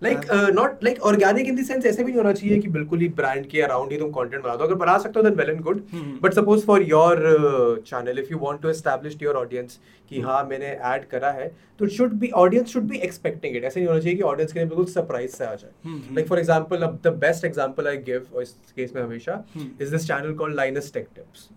[0.02, 0.20] like
[0.54, 3.46] not like organic in the sense ऐसे भी नहीं होना चाहिए कि बिल्कुल ही ब्रांड
[3.48, 5.80] के around ही तुम कंटेंट बना दो। अगर बना सकते हो then well and good.
[6.22, 9.78] But suppose for your channel if you want to establish your audience
[10.10, 13.80] कि हाँ मैंने ऐड करा है तो should be audience should be expecting it ऐसे
[13.80, 16.82] नहीं होना चाहिए कि ऑडियंस के लिए बिल्कुल सरप्राइज़ से आ जाए। लाइक फॉर एग्जांपल
[16.82, 20.92] अब the best example I give इस केस में हमेशा। Is this channel called Linus
[20.94, 21.48] tech tips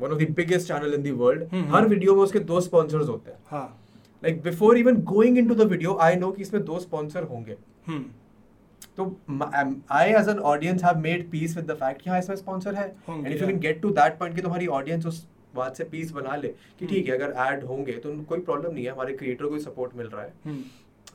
[0.00, 3.30] one of the biggest channel in the world her. Video में उसके दो स्पॉन्सर्स होते
[3.30, 3.62] हैं।
[4.22, 7.56] Like before even going into the video I know कि इसमें दो स्पॉन्सर होंगे।
[7.90, 8.04] हम्म
[8.96, 9.04] तो
[9.92, 12.86] I as an audience have made peace with the fact कि हाँ इसमें स्पॉन्सर है।
[13.08, 16.10] And if you can get to that point कि तुम्हारी ऑडियंस उस बात से पीस
[16.12, 19.12] बना ले कि हम्म। ठीक है अगर ऐड होंगे तो कोई प्रॉब्लम नहीं है हमारे
[19.14, 20.62] क्रिएटर को सपोर्ट मिल रहा है। हम्म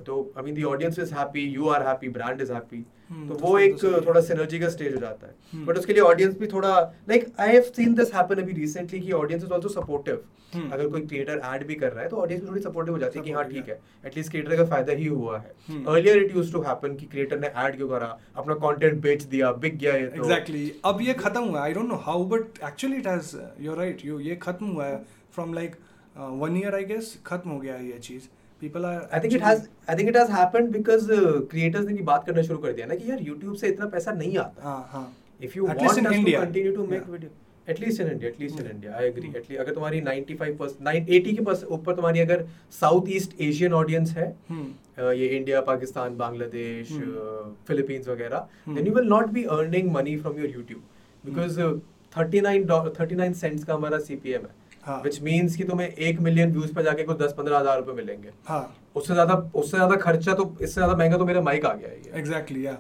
[0.04, 3.36] तो I mean the audience is happy you are happy brand is happy तो तो
[3.41, 6.48] वो एक तो थोड़ा सिनर्जी का स्टेज हो जाता है। बट उसके लिए ऑडियंस भी
[6.54, 6.70] थोड़ा
[7.10, 10.24] like I have seen this happen अभी रिसेंटली कि ऑडियंस इज़ आल्सो सपोर्टिव।
[10.56, 13.20] अगर कोई क्रिएटर ऐड भी कर रहा है तो ऑडियंस भी थोड़ी सपोर्टिव हो जाती
[13.20, 16.54] है कि हाँ ठीक है एटलीस्ट क्रिएटर का फ़ायदा ही हुआ है। Earlier it used
[16.54, 20.08] to happen कि क्रिएटर ने ऐड क्यों करा अपना कंटेंट बेच दिया बिक गया ये
[20.08, 20.24] तो.
[20.24, 24.06] एग्जैक्टली अब ये खत्म हुआ I don't know how but actually it has you right
[24.06, 25.04] you ये खत्म हुआ है
[25.36, 25.76] from like
[26.18, 28.28] one year I guess खत्म हो गया ये चीज़.
[28.66, 31.07] People are I think it has I think it has happened because
[31.53, 34.11] creators ने भी बात करना शुरू कर दिया ना कि यार YouTube से इतना पैसा
[34.22, 35.05] नहीं आता हाँ हाँ
[35.45, 36.38] if you At least want in us India.
[36.39, 37.16] to continue to make Yeah.
[37.18, 37.30] video
[37.74, 38.74] at least in India at least in Hmm.
[38.74, 39.38] India I agree Hmm.
[39.39, 42.43] at least अगर तुम्हारी 95 परसेंट 80 के ऊपर तुम्हारी अगर
[42.80, 44.66] साउथ ईस्ट एशियन ऑडियंस है हम्म
[44.97, 47.55] अ, ये India Pakistan Bangladesh Hmm.
[47.68, 48.78] Philippines वगैरह Hmm.
[48.78, 50.86] then you will not be earning money from your YouTube
[51.24, 51.72] because uh,
[52.16, 54.64] 39 dollar 39 cents का हमारा CPM है हाँ
[55.06, 58.32] which means कि तुम्हें एक मिलियन व्यूज़ पे जाके कुछ 10 15 हज़ार रुपए मिलेंगे।
[58.48, 58.64] हाँ।
[58.96, 62.20] उससे ज़्यादा उससे ज़्यादा खर्चा तो इससे ज़्यादा महँगा तो मेरा माइक आ गया है
[62.20, 62.78] एग्जैक्टली या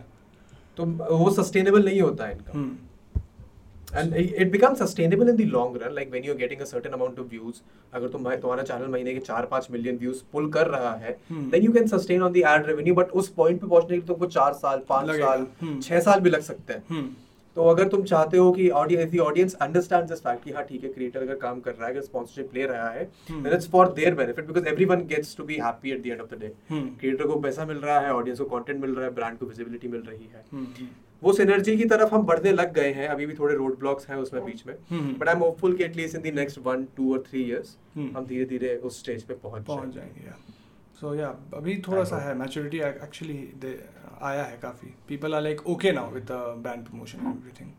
[0.77, 0.85] तो
[1.17, 2.75] वो सस्टेनेबल नहीं होता है इनका। हम्म।
[3.99, 6.95] And it it becomes sustainable in the long run like when you're getting a certain
[6.95, 7.61] amount of views
[7.93, 11.15] अगर तुम तुम्हारा चैनल महीने के चार पाँच मिलियन व्यूज़ पुल कर रहा है
[11.53, 14.07] then you can sustain on the ad revenue but उस पॉइंट पे पहुँचने के लिए
[14.07, 15.11] तुमको चार साल पाँच.
[15.11, 15.81] साल Hmm.
[15.83, 17.07] छह साल भी लग सकते हैं। हम्म।
[17.55, 20.83] तो अगर तुम चाहते हो कि audience the audience understand this fact कि हाँ ठीक
[20.83, 23.85] है क्रिएटर अगर काम कर रहा है अगर स्पॉन्सरशिप ले रहा है then it's for
[23.99, 26.51] their benefit because everyone gets to be happy at the end of the day.
[26.69, 29.45] हम्म। क्रिएटर को पैसा मिल रहा है ऑडियंस को कंटेंट मिल रहा है ब्रांड को
[29.45, 30.87] विजिबिलिटी मिल रही है। हम्म
[31.23, 34.17] वो सिनर्जी की तरफ़ हम बढ़ने लग गए हैं अभी भी थोड़े रोड ब्लॉक्स हैं
[34.17, 37.13] उसमें बीच में। Hmm. But I am hopeful कि at least in the next one two
[37.13, 40.53] और थ्री इयर्स हम्म। हम धीरे धीरे उस स्टेज पे पहुँच जाएँगे।
[41.01, 43.37] सो या अभी थोड़ा सा है मैचोरिटी एक्चुअली
[44.21, 47.71] आया है काफ़ी। People are like okay now with the brand promotion everything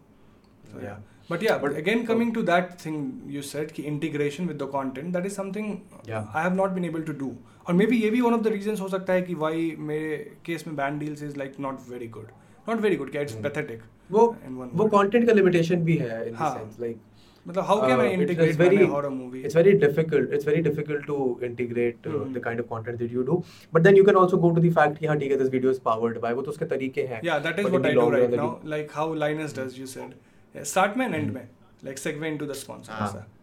[0.72, 0.98] so yeah
[1.30, 5.12] but yeah but again coming to that thing you said कि integration with the content
[5.12, 5.72] that is something
[6.10, 7.32] I have not been able to do
[7.66, 10.16] और maybe ये भी one of the reason हो सकता है कि why मेरे
[10.46, 12.28] case में brand deals is like not very good
[12.68, 17.00] not very good it's pathetic वो वो कंटेंट का लिमिटेशन भी है इन सेंस लाइक
[17.46, 21.18] मतलब how can I integrate very horror movie it's very difficult it's very difficult to
[21.44, 23.42] integrate the kind of content that you do
[23.72, 25.80] but then you can also go to the fact हाँ ठीक है this video is
[25.84, 28.58] powered by वो तो उसके तरीके हैं yeah that is what I do right now
[28.66, 31.48] like how Linus does you said start में end में
[31.84, 33.35] like segment to the sponsor sir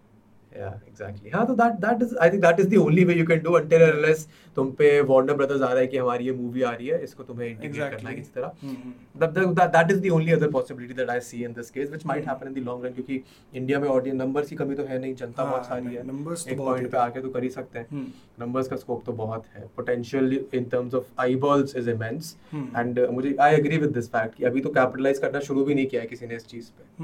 [13.56, 16.04] India में ऑडियंस नंबर्स की कमी तो है नहीं जनता बहुत सारी है।
[16.48, 19.70] एक पॉइंट पे आके तो कर ही सकते हैं। नंबर्स का स्कोप तो बहुत है।
[19.76, 24.36] Potential in terms of I eyeballs is immense and मुझे I agree with this fact
[24.36, 27.04] कि अभी तो कैपिटलाइज करना शुरू भी नहीं किया है किसी ने इस चीज़ पे.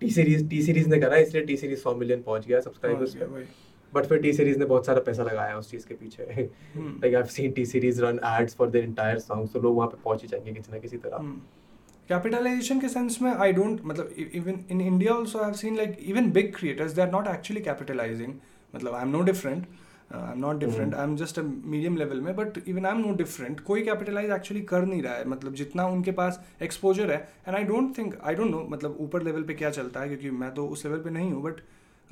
[0.00, 3.44] टी सीरीज़ टी सीरीज़ ने करा इसलिए टी सीरीज़ सौ मिलियन पहुँच गया सब्सक्राइबर्स पे।
[3.92, 6.22] बट फिर टी सीरीज़ ने बहुत सारा पैसा लगाया उस चीज़ के पीछे।
[6.74, 6.88] हम्म.
[6.88, 9.88] Like I have seen T series run ads for their entire song so लोग वहाँ
[9.88, 11.30] पे पहुँच ही जाएँगे किसी ना किसी तरह।
[12.08, 15.96] कैपिटलाइजेशन के सेंस में आई डोंट मतलब even in India also I have seen like
[16.06, 18.34] even big creators they are not actually capitalizing
[18.74, 19.66] मतलब I am no different
[20.12, 20.94] I am not different.
[20.94, 24.30] I am just a medium level में but even I am no different कोई capitalize
[24.30, 28.18] actually कर नहीं रहा है मतलब जितना उनके पास एक्सपोजर है and I don't think
[28.24, 30.98] I don't know मतलब ऊपर लेवल पे क्या चलता है क्योंकि मैं तो उस लेवल
[30.98, 31.60] पे नहीं हूँ but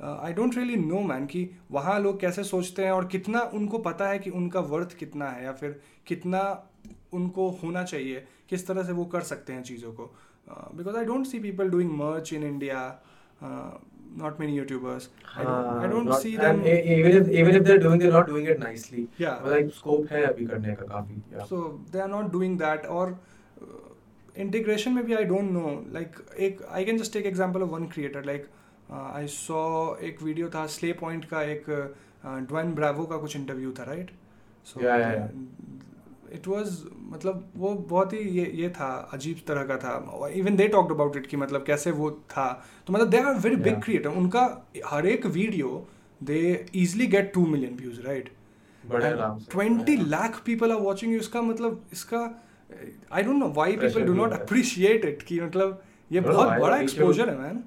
[0.01, 4.07] I don't really know man कि वहाँ लोग कैसे सोचते हैं और कितना उनको पता
[4.07, 6.69] है कि उनका वर्थ कितना है या फिर कितना
[7.13, 10.15] उनको होना चाहिए किस तरह से वो कर सकते हैं चीज़ों को।
[10.49, 12.79] Because I don't see people doing merch in India
[14.17, 17.83] not many YouTubers I don't not- see and them e- even if even if they're
[17.85, 19.47] doing they're not doing it nicely Yeah.
[19.53, 21.47] like scope है अभी करने का काफ़ी yeah.
[21.51, 21.61] so
[21.95, 23.79] they are not doing that or uh,
[24.45, 26.15] integration में भी I don't know like
[26.49, 28.47] एक I can just take example of one creator like
[28.91, 29.63] I saw
[30.09, 31.65] एक video था स्ले पॉइंट का एक
[32.25, 34.11] ड्वेन ब्रावो का कुछ इंटरव्यू था right
[34.73, 35.92] so Yeah, yeah, yeah.
[36.33, 36.77] It was
[37.11, 41.17] मतलब वो बहुत ही ये ये था अजीब तरह का था। Even they talked about
[41.17, 42.47] it कि मतलब कैसे वो था।
[42.87, 44.45] तो मतलब they are very big creator उनका
[44.85, 45.87] हर एक video
[46.21, 46.39] they
[46.75, 48.29] easily get two million views right
[49.51, 52.19] twenty lakh people are watching इसका मतलब इसका
[53.11, 55.81] I don't know why people do not appreciate it कि मतलब
[56.11, 57.63] ये बहुत बड़ा एक्सपोजर है man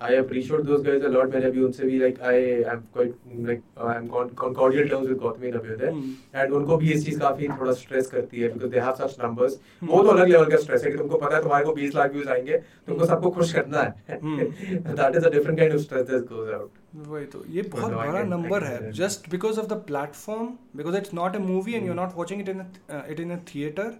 [0.00, 1.30] I appreciate those guys a lot.
[1.34, 2.34] मैंने अभी उनसे भी like I
[2.72, 3.12] am quite
[3.46, 6.10] like uh, I'm on on cordial terms with Gautam and Abhyuday Hmm.
[6.40, 9.56] and उनको भी इस चीज़ काफ़ी थोड़ा स्ट्रेस करती है because they have such numbers.
[9.80, 9.88] Hmm.
[9.90, 12.12] वो तो अलग लेवल का स्ट्रेस है कि तुमको पता है तुम्हारे को 20 लाख
[12.12, 13.10] व्यूज़ आएँगे तुमको Hmm.
[13.10, 14.96] सबको खुश करना है Hmm.
[15.00, 16.70] that is a different kind of stress that goes out.
[16.96, 21.36] वही तो ये बहुत बड़ा नंबर है just because of the platform because it's not
[21.36, 22.00] a movie and you Hmm.
[22.00, 22.60] Not watching it in
[23.10, 23.90] it in a theatre.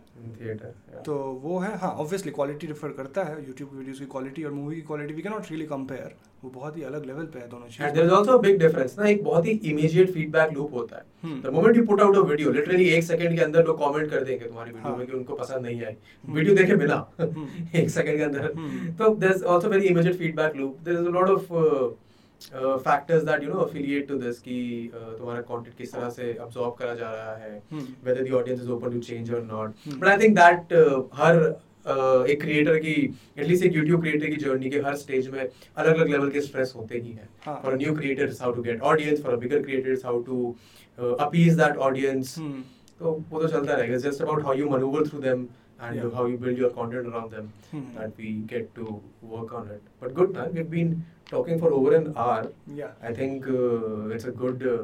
[0.43, 1.03] Yeah.
[1.07, 4.75] तो वो है हाँ ऑब्वियसली क्वालिटी डिफर करता है यूट्यूब वीडियोस की क्वालिटी और मूवी
[4.77, 7.69] की quality we can not really compare वो बहुत ही अलग लेवल पे है दोनों
[7.69, 10.97] चीज़ there is also a big difference ना एक बहुत ही immediate feedback loop होता
[10.97, 11.05] है.
[11.45, 14.25] The moment you put out a video, literally एक सेकंड के अंदर लोग कमेंट कर
[14.25, 14.97] देंगे तुम्हारी वीडियो हाँ.
[14.99, 15.97] में कि उनको पसंद नहीं आई.
[16.31, 17.47] वीडियो देखे बिना Hmm.
[17.83, 18.97] एक सेकंड के अंदर Hmm.
[18.99, 21.87] तो there's also very immediate feedback loop there is a lot of uh,
[22.55, 24.57] uh, factors that you know affiliate to this कि
[24.95, 27.87] uh, तुम्हारा content किस तरह से absorb करा जा रहा है Hmm.
[28.09, 29.99] whether the audience is open to change or not Hmm.
[30.05, 32.95] but I think that uh, हर uh, एक क्रिएटर की
[33.39, 36.73] एटलीस्ट एक यूट्यूब क्रिएटर की जर्नी के हर स्टेज में अलग अलग लेवल के स्ट्रेस
[36.77, 37.61] होते ही हैं हाँ.
[37.65, 40.55] For new creators how to get audience for bigger creators how to
[41.29, 42.63] appease that audience Hmm.
[42.99, 45.47] तो वो तो चलता रहेगा just about how you manoeuvre through them
[45.87, 46.05] and Yeah.
[46.17, 47.81] how you build your content around them Hmm.
[47.97, 48.85] that we get to
[49.33, 50.95] work on it but good man we've been
[51.32, 52.42] talking for over an hour
[52.80, 52.96] Yeah.
[53.10, 54.80] i think uh, it's a good uh,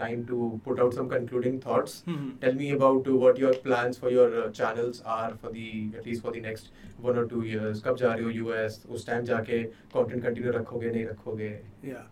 [0.00, 2.24] time to put out some concluding thoughts Hmm.
[2.40, 5.68] tell me about uh, what your plans for your uh, channels are for the
[6.00, 6.68] at least for the next
[7.06, 9.62] one or two years कब जा रहे हो US उस time जाके
[9.94, 11.52] content continue रखोगे नहीं रखोगे
[11.92, 12.04] Yeah.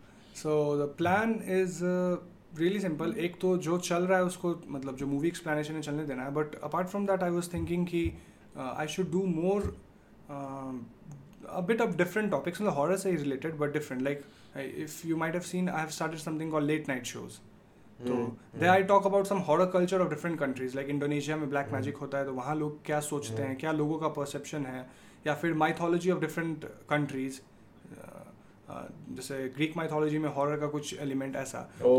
[0.43, 2.17] So the plan is uh,
[2.63, 3.13] really simple.
[3.27, 6.33] एक तो जो चल रहा है उसको मतलब जो मूवी एक्सप्लेनेशन है चलने देना है
[6.35, 8.03] but apart from that I was thinking कि
[8.57, 9.73] I should do more
[11.54, 12.60] a bit of different topics.
[12.60, 14.02] In the horror series related but different.
[14.02, 14.24] Like
[14.56, 17.40] if you might have seen i have started something called late night shows.
[18.08, 18.16] तो
[18.60, 21.98] they I talk about some horror culture of different countries like Indonesia में black magic
[21.98, 24.88] होता है तो वहाँ लोग क्या सोचते हैं क्या लोगों का परसेप्शन है
[25.28, 27.40] या फिर माइथोलॉजी ऑफ़ डिफरेंट कंट्रीज़
[28.72, 31.96] जैसे ग्रीक माइथोलॉजी में हॉरर का कुछ एलिमेंट ऐसा। तो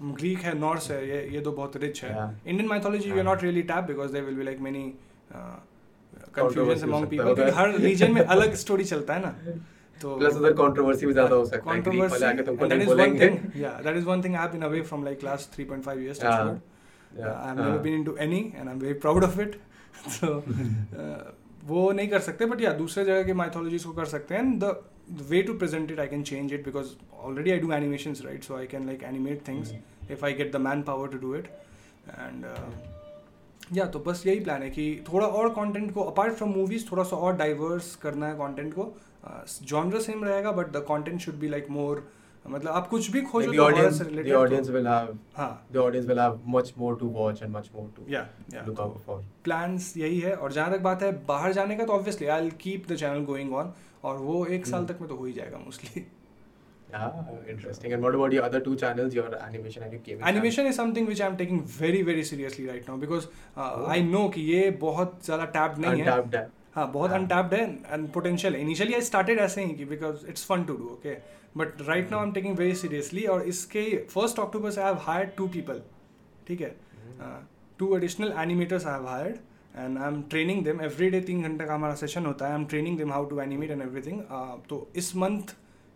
[0.00, 3.62] ग्रीक है नॉर्थ hmm, है। ये ये तो बहुत रिच है। Indian mythology not really
[3.62, 4.92] tap because they will be like many
[6.36, 9.34] confusion among people क्योंकि हर रीजन में अलग स्टोरी चलता है ना
[10.00, 13.30] तो प्लस उधर कंट्रोवर्सी भी ज़्यादा हो सकता है ग्रीक वाले आके तुमको नहीं बोलेंगे
[13.84, 16.44] that is one thing I have been away from like last 3.5 years touch Yeah.
[16.44, 16.60] wood.
[17.12, 17.26] Yeah.
[17.26, 17.82] Uh, I've never हाँ.
[17.82, 19.56] been into any and I'm very proud of it
[20.18, 20.30] so
[20.98, 21.22] uh,
[21.66, 24.74] वो नहीं कर सकते बट या दूसरे जगह के mythologies को कर सकते हैं the
[25.28, 26.88] way to present it I can change it because
[27.20, 29.72] already I do animations right so I can like animate things
[30.10, 30.60] if I get the
[30.90, 31.46] manpower to do it
[32.10, 32.44] and
[33.74, 37.02] या तो बस यही plan है कि थोड़ा और content को apart from movies थोड़ा
[37.02, 38.92] सा और डाइवर्स करना है कंटेंट को।
[39.62, 42.06] जॉनर सेम रहेगा but the content should be like more
[42.44, 45.80] मतलब आप कुछ भी खोजो the तो audience the audience तो- will have हाँ। the
[45.84, 48.20] audience will have much more to watch and much more to या
[48.54, 49.16] या look out for.
[49.44, 52.92] प्लान्स यही है और जहाँ तक बात है बाहर जाने का तो obviously I keep
[52.92, 53.72] the channel going on
[54.04, 54.90] और वो एक साल Hmm.
[54.92, 56.04] तक में तो हो ही जाएगा mostly
[56.94, 57.94] yeah interesting.
[57.94, 61.08] And what about your other two channels your animation and your gaming animation is something
[61.08, 63.26] which I am taking very very seriously right now because
[63.56, 63.88] Oh.
[63.90, 65.78] I know कि ये बहुत ज़्यादा channel?
[65.78, 67.10] नहीं है। Untapped है। हाँ बहुत.
[67.12, 70.88] Untapped है and potential initially I started ऐसे ही कि because it's fun to do
[70.92, 71.14] okay
[71.56, 73.84] but right now I am taking very seriously और इसके
[74.14, 75.80] फ़र्स्ट अक्टूबर से I have hired two people
[76.48, 76.74] ठीक है?
[77.78, 79.36] Two additional animators I have hired
[79.76, 82.58] and I am training them every day तीन घंटे का हमारा session होता है। I
[82.58, 84.20] am training them how to animate and everything
[84.68, 85.54] तो इस मंथ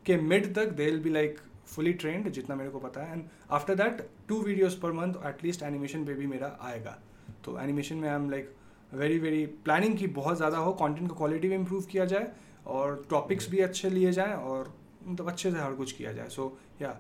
[0.08, 3.24] के मिड तक they will be like fully trained जितना मेरे को पता है। And
[3.50, 6.98] after that two videos per month at least animation पे भी मेरा आएगा।
[7.44, 8.54] तो एनिमेशन में I am like
[8.92, 12.30] very very planning की बहुत ज़्यादा हो कंटेंट का क्वालिटी भी इम्प्रूव किया जाए
[12.68, 16.56] और टॉपिक्स भी अच्छे लिए जाएँ और मतलब अच्छे से हर कुछ किया जाए। सो
[16.82, 16.98] या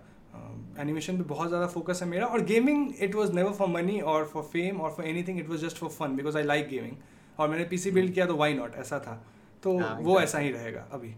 [0.80, 4.24] एनिमेशन पे बहुत ज़्यादा फोकस है मेरा। और gaming it was never for money और
[4.24, 6.96] फॉर फेम और for anything it was just for fun because I like gaming
[7.38, 9.22] और मैंने पीसी बिल्ड किया तो वाई नॉट ऐसा था।
[9.62, 11.14] तो हाँ, वो ऐसा ही रहेगा अभी।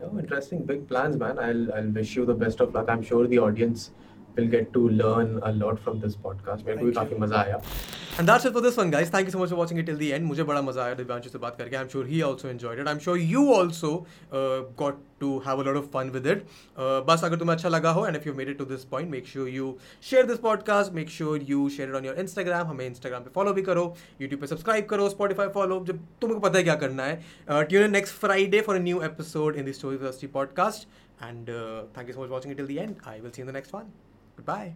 [0.00, 0.64] Oh, interesting.
[0.64, 1.38] Big plans, man.
[1.38, 2.88] I'll I'll wish you the best of luck.
[2.88, 3.90] I'm sure the audience
[4.36, 6.66] will get to learn a lot from this podcast.
[6.66, 6.98] मेरे को भी you.
[6.98, 7.60] काफ़ी मज़ा आया.
[8.18, 9.08] And that's it for this one, guys.
[9.12, 10.24] Thank you so much for watching it till the end.
[10.24, 11.76] मुझे बड़ा मज़ा आया दिव्यांशु से बात करके.
[11.76, 12.88] I'm sure he also enjoyed it.
[12.92, 13.90] I'm sure you also
[14.32, 16.44] uh, got to have a lot of fun with it.
[16.76, 19.10] Uh, बस अगर तुम्हें अच्छा लगा हो and if you've made it to this point,
[19.16, 19.72] make sure you
[20.10, 20.96] share this podcast.
[21.00, 22.66] Make sure you share it on your Instagram.
[22.72, 23.86] हमें Instagram पे follow भी करो.
[24.22, 25.10] YouTube पे subscribe करो.
[25.16, 25.84] Spotify follow.
[25.92, 27.20] जब तुमको पता है क्या करना है.
[27.48, 30.86] Uh, tune in next Friday for a new episode in the Story Velocity podcast.
[31.20, 32.96] And uh, thank you so much for watching it till the end.
[33.04, 33.94] I will see you in the next one.
[34.36, 34.74] Goodbye.